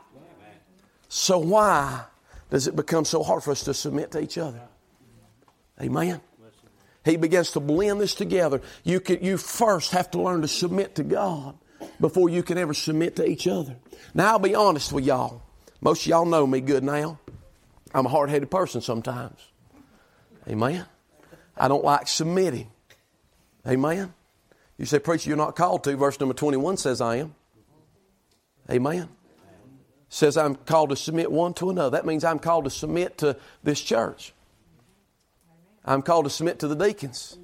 So 1.10 1.38
why 1.38 2.04
does 2.50 2.68
it 2.68 2.76
become 2.76 3.06
so 3.06 3.24
hard 3.24 3.44
for 3.44 3.52
us 3.52 3.64
to 3.64 3.74
submit 3.74 4.12
to 4.12 4.22
each 4.22 4.38
other? 4.38 4.62
Amen. 5.82 6.22
He 7.06 7.16
begins 7.16 7.52
to 7.52 7.62
blend 7.62 8.02
this 8.02 8.16
together. 8.16 8.62
You, 8.84 9.00
can, 9.00 9.24
you 9.24 9.38
first 9.38 9.92
have 9.92 10.12
to 10.12 10.22
learn 10.22 10.42
to 10.42 10.48
submit 10.48 10.96
to 10.96 11.04
God 11.04 11.58
before 12.02 12.30
you 12.30 12.44
can 12.44 12.58
ever 12.58 12.74
submit 12.74 13.16
to 13.16 13.26
each 13.26 13.48
other. 13.48 13.78
Now, 14.14 14.32
I'll 14.32 14.40
be 14.40 14.56
honest 14.56 14.92
with 14.92 15.06
y'all. 15.06 15.42
Most 15.80 16.02
of 16.02 16.08
y'all 16.08 16.26
know 16.26 16.46
me 16.46 16.60
good 16.60 16.84
now. 16.84 17.20
I'm 17.94 18.06
a 18.06 18.10
hard 18.10 18.30
headed 18.30 18.52
person 18.52 18.82
sometimes. 18.82 19.40
Amen. 20.50 20.86
I 21.56 21.68
don't 21.68 21.84
like 21.84 22.08
submitting. 22.08 22.70
Amen. 23.66 24.14
You 24.78 24.86
say, 24.86 25.00
Preacher, 25.00 25.30
you're 25.30 25.38
not 25.38 25.56
called 25.56 25.84
to. 25.86 25.96
Verse 25.96 26.20
number 26.20 26.34
21 26.34 26.78
says, 26.78 27.00
I 27.00 27.18
am. 27.18 27.36
Amen. 28.70 29.10
Says 30.10 30.38
I'm 30.38 30.56
called 30.56 30.90
to 30.90 30.96
submit 30.96 31.32
one 31.32 31.54
to 31.56 31.70
another. 31.70 31.98
That 31.98 32.06
means 32.06 32.24
I'm 32.24 32.40
called 32.40 32.66
to 32.66 32.70
submit 32.70 33.18
to 33.20 33.38
this 33.64 33.82
church. 33.82 34.34
I'm 35.86 36.02
called 36.02 36.26
to 36.26 36.30
submit 36.30 36.60
to 36.60 36.68
the 36.68 36.76
deacons. 36.76 37.38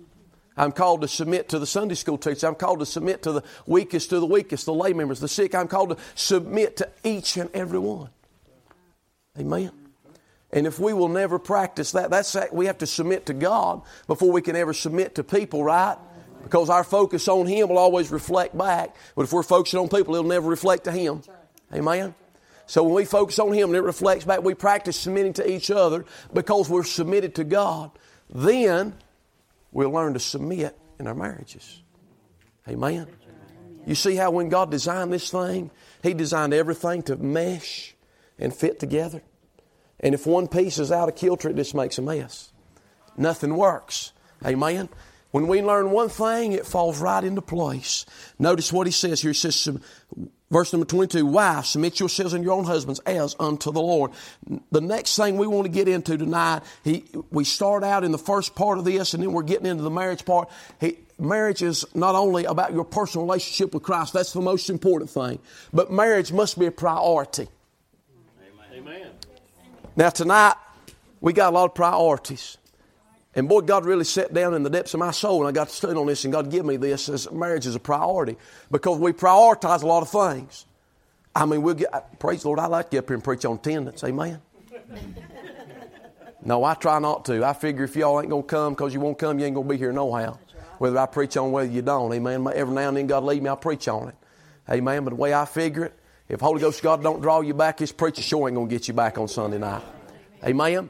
I'm 0.56 0.72
called 0.72 1.02
to 1.02 1.08
submit 1.08 1.50
to 1.50 1.60
the 1.60 1.66
Sunday 1.66 1.96
school 1.96 2.18
teachers. 2.18 2.44
I'm 2.44 2.56
called 2.56 2.80
to 2.80 2.86
submit 2.86 3.24
to 3.24 3.32
the 3.32 3.44
weakest 3.66 4.10
to 4.12 4.20
the 4.20 4.26
weakest, 4.26 4.66
the 4.66 4.74
lay 4.74 4.94
members, 4.94 5.20
the 5.20 5.28
sick. 5.28 5.56
I'm 5.56 5.68
called 5.68 5.90
to 5.90 5.98
submit 6.16 6.78
to 6.78 6.90
each 7.04 7.38
and 7.38 7.50
every 7.54 7.80
one. 7.80 8.10
Amen. 9.40 9.72
And 10.52 10.68
if 10.68 10.80
we 10.80 10.94
will 10.94 11.10
never 11.10 11.40
practice 11.40 11.94
that, 11.94 12.12
that's 12.12 12.34
that 12.34 12.54
we 12.54 12.68
have 12.68 12.78
to 12.80 12.88
submit 12.88 13.26
to 13.26 13.34
God 13.34 13.82
before 14.06 14.32
we 14.32 14.44
can 14.44 14.56
ever 14.56 14.74
submit 14.74 15.16
to 15.16 15.24
people, 15.24 15.64
right? 15.64 15.98
Because 16.44 16.70
our 16.70 16.84
focus 16.84 17.28
on 17.28 17.48
Him 17.48 17.70
will 17.70 17.78
always 17.78 18.12
reflect 18.12 18.58
back. 18.58 18.96
But 19.16 19.24
if 19.24 19.34
we're 19.34 19.44
focusing 19.44 19.80
on 19.80 19.90
people, 19.90 20.16
it'll 20.16 20.30
never 20.30 20.50
reflect 20.50 20.84
to 20.86 20.92
Him. 20.92 21.22
Amen? 21.74 22.14
So 22.66 22.84
when 22.84 22.94
we 22.94 23.06
focus 23.06 23.40
on 23.40 23.54
Him 23.54 23.70
and 23.70 23.78
it 23.78 23.82
reflects 23.82 24.26
back, 24.26 24.44
we 24.44 24.54
practice 24.54 25.00
submitting 25.00 25.34
to 25.34 25.50
each 25.50 25.72
other 25.72 26.06
because 26.34 26.70
we're 26.70 26.84
submitted 26.84 27.36
to 27.36 27.44
God. 27.44 27.92
Then 28.30 28.96
we'll 29.72 29.92
learn 29.92 30.14
to 30.14 30.20
submit 30.20 30.78
in 31.00 31.08
our 31.08 31.16
marriages. 31.16 31.82
Amen? 32.68 33.08
You 33.86 33.96
see 33.96 34.16
how 34.16 34.32
when 34.32 34.50
God 34.50 34.72
designed 34.72 35.12
this 35.12 35.30
thing, 35.30 35.72
He 36.02 36.14
designed 36.14 36.54
everything 36.54 37.04
to 37.04 37.16
mesh 37.16 37.96
and 38.40 38.54
fit 38.54 38.80
together. 38.80 39.22
And 40.00 40.14
if 40.14 40.26
one 40.26 40.48
piece 40.48 40.80
is 40.80 40.92
out 40.92 41.10
of 41.10 41.16
kilter, 41.16 41.50
it 41.50 41.56
just 41.56 41.74
makes 41.74 41.98
a 41.98 42.02
mess. 42.02 42.52
Nothing 43.18 43.56
works. 43.56 44.12
Amen? 44.46 44.90
When 45.34 45.48
we 45.48 45.64
learn 45.64 45.90
one 45.90 46.10
thing, 46.10 46.52
it 46.52 46.64
falls 46.64 47.00
right 47.00 47.24
into 47.24 47.42
place. 47.42 48.06
Notice 48.38 48.72
what 48.72 48.86
he 48.86 48.94
says 48.94 49.20
here. 49.20 49.32
He 49.32 49.36
says, 49.36 49.68
verse 50.52 50.72
number 50.72 50.86
22, 50.86 51.26
Wives, 51.26 51.70
submit 51.70 52.00
yourselves 52.00 52.34
and 52.34 52.44
your 52.44 52.54
own 52.54 52.66
husbands 52.66 53.00
as 53.08 53.36
unto 53.40 53.72
the 53.72 53.82
Lord. 53.82 54.12
The 54.72 54.80
next 54.80 55.16
thing 55.16 55.38
we 55.38 55.48
want 55.48 55.66
to 55.66 55.72
get 55.72 55.88
into 55.88 56.20
tonight, 56.20 56.62
he, 56.84 57.06
we 57.32 57.46
start 57.46 57.84
out 57.84 58.04
in 58.04 58.12
the 58.12 58.20
first 58.20 58.54
part 58.54 58.78
of 58.78 58.86
this 58.86 59.16
and 59.16 59.24
then 59.24 59.32
we're 59.32 59.42
getting 59.42 59.66
into 59.66 59.82
the 59.82 59.90
marriage 59.90 60.24
part. 60.24 60.52
He, 60.80 61.00
marriage 61.18 61.64
is 61.64 61.84
not 61.96 62.14
only 62.14 62.46
about 62.46 62.72
your 62.72 62.86
personal 62.86 63.26
relationship 63.26 63.74
with 63.74 63.82
Christ, 63.82 64.14
that's 64.14 64.34
the 64.34 64.42
most 64.42 64.70
important 64.70 65.10
thing, 65.10 65.40
but 65.74 65.92
marriage 65.92 66.32
must 66.32 66.60
be 66.60 66.68
a 66.68 66.72
priority. 66.72 67.48
Amen. 68.72 69.08
Now, 69.96 70.12
tonight, 70.12 70.58
we 71.22 71.34
got 71.34 71.54
a 71.54 71.56
lot 71.56 71.66
of 71.66 71.74
priorities. 71.74 72.60
And 73.36 73.50
boy, 73.50 73.62
God 73.62 73.86
really 73.86 74.04
sat 74.04 74.34
down 74.34 74.54
in 74.54 74.64
the 74.64 74.70
depths 74.70 74.94
of 74.94 75.00
my 75.00 75.12
soul 75.12 75.40
and 75.40 75.48
I 75.48 75.52
got 75.52 75.70
to 75.70 75.74
study 75.74 75.98
on 75.98 76.06
this 76.06 76.24
and 76.24 76.32
God 76.32 76.52
give 76.52 76.66
me 76.66 76.78
this 76.78 77.10
as 77.10 77.32
marriage 77.32 77.66
is 77.66 77.76
a 77.76 77.80
priority 77.80 78.38
because 78.70 79.00
we 79.00 79.12
prioritize 79.12 79.82
a 79.82 79.88
lot 79.88 80.02
of 80.02 80.10
things. 80.10 80.66
I 81.36 81.46
mean, 81.46 81.64
we'll 81.64 81.74
get, 81.74 82.20
praise 82.20 82.44
the 82.44 82.50
Lord, 82.50 82.60
I 82.60 82.68
like 82.68 82.92
to 82.92 82.98
get 82.98 83.00
up 83.00 83.10
here 83.10 83.16
and 83.16 83.24
preach 83.24 83.44
on 83.44 83.56
attendance. 83.56 84.04
Amen. 84.04 84.40
no, 86.46 86.64
I 86.64 86.76
try 86.76 87.00
not 87.00 87.26
to. 87.26 87.44
I 87.44 87.54
figure 87.54 87.86
if 87.86 87.96
y'all 87.96 88.20
ain't 88.20 88.30
going 88.30 88.44
to 88.44 88.48
come 88.48 88.74
because 88.74 88.94
you 88.94 89.00
won't 89.00 89.18
come, 89.18 89.40
you 89.40 89.46
ain't 89.46 89.56
going 89.56 89.68
to 89.68 89.74
be 89.74 89.80
here 89.80 89.92
no 89.92 90.14
how. 90.14 90.38
Whether 90.78 91.00
I 91.00 91.08
preach 91.08 91.36
on 91.36 91.52
whether 91.52 91.70
you 91.70 91.82
don't. 91.82 92.14
Amen. 92.14 92.48
Every 92.54 92.76
now 92.76 92.90
and 92.90 92.98
then 92.98 93.08
God 93.08 93.24
lead 93.24 93.42
me, 93.42 93.50
I 93.50 93.56
preach 93.56 93.88
on 93.88 94.10
it. 94.10 94.16
Amen. 94.70 95.06
But 95.06 95.12
the 95.12 95.16
way 95.16 95.34
I 95.34 95.46
figure 95.46 95.86
it, 95.86 95.94
if 96.30 96.40
Holy 96.40 96.62
Ghost 96.62 96.84
God 96.84 97.02
don't 97.02 97.22
draw 97.22 97.42
you 97.42 97.54
back, 97.54 97.80
His 97.80 97.92
preacher 97.92 98.22
sure 98.22 98.48
ain't 98.48 98.56
going 98.56 98.70
to 98.70 98.74
get 98.74 98.88
you 98.88 98.94
back 98.94 99.18
on 99.18 99.28
Sunday 99.28 99.58
night. 99.58 99.82
Amen. 100.44 100.90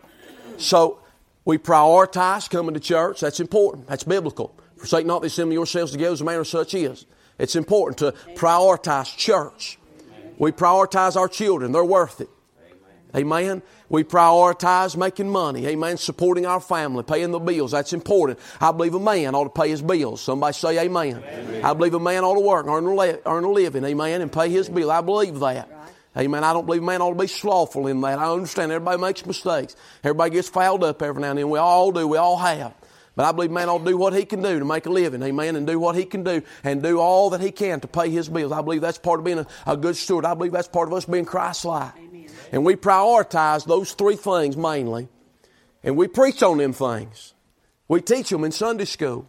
So 0.57 1.02
we 1.45 1.57
prioritize 1.57 2.49
coming 2.49 2.73
to 2.73 2.79
church. 2.79 3.19
That's 3.19 3.39
important. 3.39 3.87
That's 3.87 4.03
biblical. 4.03 4.55
Forsake 4.77 5.05
not 5.05 5.21
the 5.21 5.27
assembly 5.27 5.55
yourselves 5.55 5.91
together 5.91 6.13
as 6.13 6.21
a 6.21 6.25
manner 6.25 6.43
such 6.43 6.73
is. 6.73 7.05
It's 7.39 7.55
important 7.55 7.97
to 7.99 8.11
prioritize 8.35 9.15
church. 9.17 9.79
We 10.37 10.51
prioritize 10.51 11.15
our 11.15 11.27
children. 11.27 11.71
They're 11.71 11.83
worth 11.83 12.21
it. 12.21 12.29
Amen. 13.15 13.61
We 13.89 14.03
prioritize 14.03 14.97
making 14.97 15.29
money. 15.29 15.67
Amen. 15.67 15.97
Supporting 15.97 16.47
our 16.47 16.59
family, 16.59 17.03
paying 17.03 17.29
the 17.29 17.39
bills. 17.39 17.71
That's 17.71 17.93
important. 17.93 18.39
I 18.59 18.71
believe 18.71 18.95
a 18.95 18.99
man 18.99 19.35
ought 19.35 19.43
to 19.43 19.49
pay 19.61 19.69
his 19.69 19.83
bills. 19.83 20.21
Somebody 20.21 20.53
say 20.53 20.79
amen. 20.79 21.23
amen. 21.23 21.63
I 21.63 21.73
believe 21.73 21.93
a 21.93 21.99
man 21.99 22.23
ought 22.23 22.33
to 22.33 22.39
work, 22.39 22.65
earn 22.65 22.87
a, 22.87 23.19
earn 23.27 23.43
a 23.43 23.51
living. 23.51 23.83
Amen. 23.83 24.21
And 24.21 24.31
pay 24.31 24.49
his 24.49 24.67
bill. 24.67 24.89
I 24.89 25.01
believe 25.01 25.39
that. 25.41 25.69
Amen. 26.15 26.43
I 26.43 26.53
don't 26.53 26.65
believe 26.65 26.83
man 26.83 27.01
ought 27.01 27.13
to 27.13 27.19
be 27.19 27.27
slothful 27.27 27.87
in 27.87 27.99
that. 28.01 28.19
I 28.19 28.31
understand 28.31 28.71
everybody 28.71 29.01
makes 29.01 29.25
mistakes. 29.25 29.75
Everybody 30.03 30.31
gets 30.31 30.47
fouled 30.47 30.83
up 30.83 31.01
every 31.01 31.21
now 31.21 31.31
and 31.31 31.39
then. 31.39 31.49
We 31.49 31.57
all 31.57 31.91
do. 31.91 32.07
We 32.07 32.17
all 32.17 32.37
have. 32.37 32.73
But 33.15 33.25
I 33.25 33.31
believe 33.31 33.49
man 33.49 33.67
ought 33.67 33.79
to 33.79 33.85
do 33.85 33.97
what 33.97 34.13
he 34.13 34.25
can 34.25 34.41
do 34.41 34.59
to 34.59 34.65
make 34.65 34.85
a 34.85 34.91
living. 34.91 35.23
Amen. 35.23 35.55
And 35.55 35.65
do 35.65 35.79
what 35.79 35.95
he 35.95 36.05
can 36.05 36.23
do 36.23 36.43
and 36.63 36.83
do 36.83 36.99
all 36.99 37.31
that 37.31 37.41
he 37.41 37.49
can 37.49 37.79
to 37.79 37.87
pay 37.87 38.09
his 38.11 38.29
bills. 38.29 38.51
I 38.51 38.61
believe 38.61 38.81
that's 38.81 38.99
part 38.99 39.19
of 39.19 39.25
being 39.25 39.39
a, 39.39 39.47
a 39.65 39.75
good 39.75 39.95
steward. 39.95 40.25
I 40.25 40.35
believe 40.35 40.51
that's 40.51 40.67
part 40.67 40.87
of 40.87 40.93
us 40.93 41.05
being 41.05 41.25
Christ-like. 41.25 41.93
And 42.51 42.63
we 42.63 42.75
prioritize 42.75 43.65
those 43.65 43.93
three 43.93 44.15
things 44.15 44.55
mainly. 44.55 45.07
And 45.83 45.97
we 45.97 46.07
preach 46.07 46.43
on 46.43 46.59
them 46.59 46.73
things. 46.73 47.33
We 47.87 48.01
teach 48.01 48.29
them 48.29 48.43
in 48.43 48.51
Sunday 48.51 48.85
school. 48.85 49.27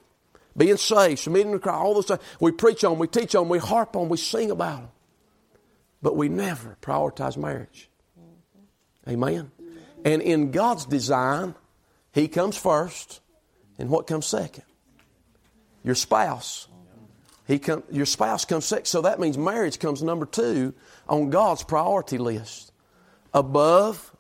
Being 0.56 0.76
saved, 0.76 1.18
submitting 1.18 1.52
to 1.52 1.58
Christ, 1.58 1.76
all 1.76 1.94
those 1.94 2.06
things. 2.06 2.20
We 2.40 2.52
preach 2.52 2.84
on, 2.84 2.92
them, 2.92 2.98
we 3.00 3.08
teach 3.08 3.34
on, 3.34 3.44
them, 3.44 3.48
we 3.48 3.58
harp 3.58 3.96
on, 3.96 4.08
we 4.08 4.18
sing 4.18 4.50
about 4.50 4.80
them 4.80 4.88
but 6.04 6.16
we 6.16 6.28
never 6.28 6.76
prioritize 6.82 7.38
marriage. 7.38 7.88
Amen. 9.08 9.50
And 10.04 10.20
in 10.20 10.50
God's 10.50 10.84
design, 10.84 11.54
He 12.12 12.28
comes 12.28 12.58
first, 12.58 13.22
and 13.78 13.88
what 13.88 14.06
comes 14.06 14.26
second? 14.26 14.64
Your 15.82 15.94
spouse. 15.94 16.68
He 17.48 17.58
come, 17.58 17.84
your 17.90 18.04
spouse 18.04 18.44
comes 18.44 18.66
second. 18.66 18.84
So 18.84 19.00
that 19.00 19.18
means 19.18 19.38
marriage 19.38 19.78
comes 19.78 20.02
number 20.02 20.26
two 20.26 20.74
on 21.08 21.30
God's 21.30 21.64
priority 21.64 22.18
list. 22.18 22.70
Above, 23.32 24.14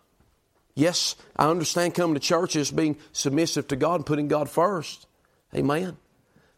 yes, 0.74 1.16
I 1.36 1.50
understand 1.50 1.94
coming 1.94 2.14
to 2.14 2.20
church 2.20 2.56
is 2.56 2.70
being 2.70 2.96
submissive 3.12 3.68
to 3.68 3.76
God 3.76 3.96
and 3.96 4.06
putting 4.06 4.28
God 4.28 4.48
first. 4.48 5.06
Amen. 5.54 5.98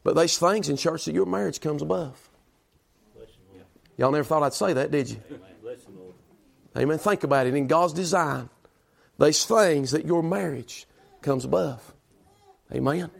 But 0.04 0.14
there's 0.14 0.38
things 0.38 0.68
in 0.68 0.76
church 0.76 1.06
that 1.06 1.14
your 1.14 1.26
marriage 1.26 1.60
comes 1.60 1.82
above. 1.82 2.25
Y'all 3.96 4.10
never 4.10 4.24
thought 4.24 4.42
I'd 4.42 4.54
say 4.54 4.72
that, 4.74 4.90
did 4.90 5.10
you? 5.10 5.20
Amen. 6.76 6.98
Think 6.98 7.24
about 7.24 7.46
it. 7.46 7.54
In 7.54 7.66
God's 7.66 7.94
design, 7.94 8.50
there's 9.18 9.44
things 9.44 9.92
that 9.92 10.04
your 10.04 10.22
marriage 10.22 10.86
comes 11.22 11.44
above. 11.44 11.94
Amen. 12.72 13.10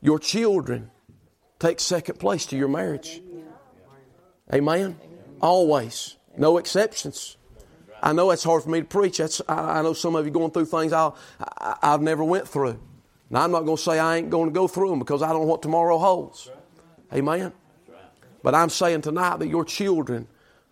Your 0.00 0.18
children 0.18 0.90
take 1.58 1.80
second 1.80 2.18
place 2.18 2.46
to 2.46 2.56
your 2.56 2.68
marriage. 2.68 3.20
Amen. 4.52 4.98
Always. 5.40 6.16
No 6.36 6.58
exceptions. 6.58 7.36
I 8.02 8.12
know 8.12 8.30
it's 8.30 8.44
hard 8.44 8.62
for 8.62 8.70
me 8.70 8.80
to 8.80 8.86
preach. 8.86 9.18
That's, 9.18 9.42
I, 9.48 9.78
I 9.78 9.82
know 9.82 9.92
some 9.92 10.14
of 10.16 10.24
you 10.24 10.30
going 10.30 10.50
through 10.50 10.66
things 10.66 10.92
I'll, 10.92 11.16
I, 11.40 11.76
I've 11.82 12.02
never 12.02 12.22
went 12.22 12.46
through. 12.46 12.78
Now, 13.30 13.42
I'm 13.42 13.50
not 13.50 13.64
going 13.64 13.76
to 13.76 13.82
say 13.82 13.98
I 13.98 14.16
ain't 14.16 14.30
going 14.30 14.48
to 14.48 14.52
go 14.52 14.68
through 14.68 14.90
them 14.90 14.98
because 15.00 15.22
I 15.22 15.28
don't 15.32 15.42
know 15.42 15.48
what 15.48 15.62
tomorrow 15.62 15.98
holds. 15.98 16.50
Amen. 17.12 17.52
But 18.46 18.54
I'm 18.54 18.68
saying 18.68 19.00
tonight 19.00 19.40
that 19.40 19.48
your 19.48 19.64
children 19.64 20.28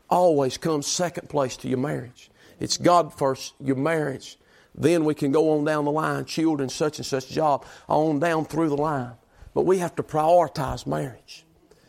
always 0.08 0.58
come 0.58 0.80
second 0.80 1.28
place 1.28 1.56
to 1.56 1.68
your 1.68 1.78
marriage. 1.78 2.30
It's 2.60 2.76
God 2.76 3.12
first, 3.12 3.54
your 3.58 3.74
marriage. 3.74 4.38
Then 4.76 5.04
we 5.04 5.12
can 5.12 5.32
go 5.32 5.58
on 5.58 5.64
down 5.64 5.84
the 5.84 5.90
line, 5.90 6.24
children, 6.24 6.68
such 6.68 6.98
and 6.98 7.04
such 7.04 7.28
job, 7.28 7.66
on 7.88 8.20
down 8.20 8.44
through 8.44 8.68
the 8.68 8.76
line. 8.76 9.14
But 9.54 9.62
we 9.62 9.78
have 9.78 9.96
to 9.96 10.04
prioritize 10.04 10.86
marriage. 10.86 11.44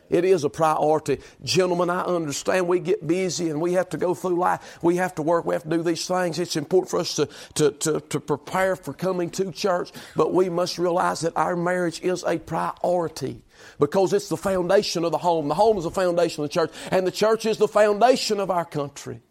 It 0.09 0.25
is 0.25 0.43
a 0.43 0.49
priority. 0.49 1.19
Gentlemen, 1.43 1.91
I 1.91 2.01
understand 2.01 2.67
we 2.67 2.79
get 2.79 3.05
busy 3.05 3.51
and 3.51 3.61
we 3.61 3.73
have 3.73 3.89
to 3.89 3.97
go 3.97 4.15
through 4.15 4.39
life. 4.39 4.79
We 4.81 4.95
have 4.95 5.13
to 5.15 5.21
work. 5.21 5.45
We 5.45 5.53
have 5.53 5.65
to 5.65 5.69
do 5.69 5.83
these 5.83 6.07
things. 6.07 6.39
It's 6.39 6.55
important 6.55 6.89
for 6.89 6.99
us 6.99 7.15
to, 7.17 7.29
to, 7.53 7.69
to, 7.69 7.99
to 7.99 8.19
prepare 8.19 8.75
for 8.75 8.91
coming 8.91 9.29
to 9.29 9.51
church, 9.51 9.91
but 10.15 10.33
we 10.33 10.49
must 10.49 10.79
realize 10.79 11.21
that 11.21 11.33
our 11.37 11.55
marriage 11.55 12.01
is 12.01 12.23
a 12.23 12.39
priority 12.39 13.43
because 13.79 14.13
it's 14.13 14.29
the 14.29 14.37
foundation 14.37 15.03
of 15.03 15.11
the 15.11 15.17
home. 15.17 15.47
The 15.47 15.55
home 15.55 15.77
is 15.77 15.83
the 15.83 15.91
foundation 15.91 16.43
of 16.43 16.49
the 16.49 16.53
church, 16.53 16.71
and 16.91 17.05
the 17.05 17.11
church 17.11 17.45
is 17.45 17.57
the 17.57 17.67
foundation 17.67 18.39
of 18.39 18.51
our 18.51 18.65
country. 18.65 19.21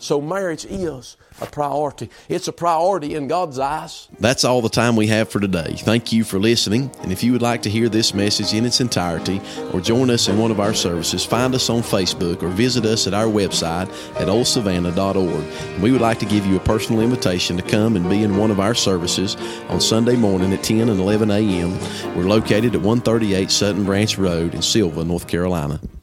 So 0.00 0.20
marriage 0.20 0.64
is 0.64 1.18
a 1.42 1.46
priority. 1.46 2.08
It's 2.28 2.48
a 2.48 2.52
priority 2.52 3.14
in 3.14 3.28
God's 3.28 3.58
eyes. 3.58 4.08
That's 4.18 4.44
all 4.44 4.62
the 4.62 4.70
time 4.70 4.96
we 4.96 5.06
have 5.08 5.28
for 5.28 5.40
today. 5.40 5.74
Thank 5.76 6.10
you 6.10 6.24
for 6.24 6.38
listening. 6.38 6.90
And 7.02 7.12
if 7.12 7.22
you 7.22 7.32
would 7.32 7.42
like 7.42 7.62
to 7.62 7.70
hear 7.70 7.88
this 7.90 8.14
message 8.14 8.54
in 8.54 8.64
its 8.64 8.80
entirety 8.80 9.42
or 9.72 9.80
join 9.80 10.10
us 10.10 10.28
in 10.28 10.38
one 10.38 10.50
of 10.50 10.58
our 10.58 10.72
services, 10.72 11.24
find 11.24 11.54
us 11.54 11.68
on 11.68 11.82
Facebook 11.82 12.42
or 12.42 12.48
visit 12.48 12.86
us 12.86 13.06
at 13.06 13.12
our 13.12 13.26
website 13.26 13.90
at 14.16 14.28
oldsavannah.org. 14.28 15.82
We 15.82 15.92
would 15.92 16.00
like 16.00 16.18
to 16.20 16.26
give 16.26 16.46
you 16.46 16.56
a 16.56 16.60
personal 16.60 17.02
invitation 17.02 17.58
to 17.58 17.62
come 17.62 17.94
and 17.94 18.08
be 18.08 18.22
in 18.22 18.38
one 18.38 18.50
of 18.50 18.58
our 18.58 18.74
services 18.74 19.36
on 19.68 19.82
Sunday 19.82 20.16
morning 20.16 20.52
at 20.54 20.62
10 20.62 20.88
and 20.88 20.98
11 20.98 21.30
a.m. 21.30 21.78
We're 22.16 22.24
located 22.24 22.74
at 22.74 22.80
138 22.80 23.50
Sutton 23.50 23.84
Branch 23.84 24.16
Road 24.16 24.54
in 24.54 24.62
Sylva, 24.62 25.04
North 25.04 25.28
Carolina. 25.28 25.78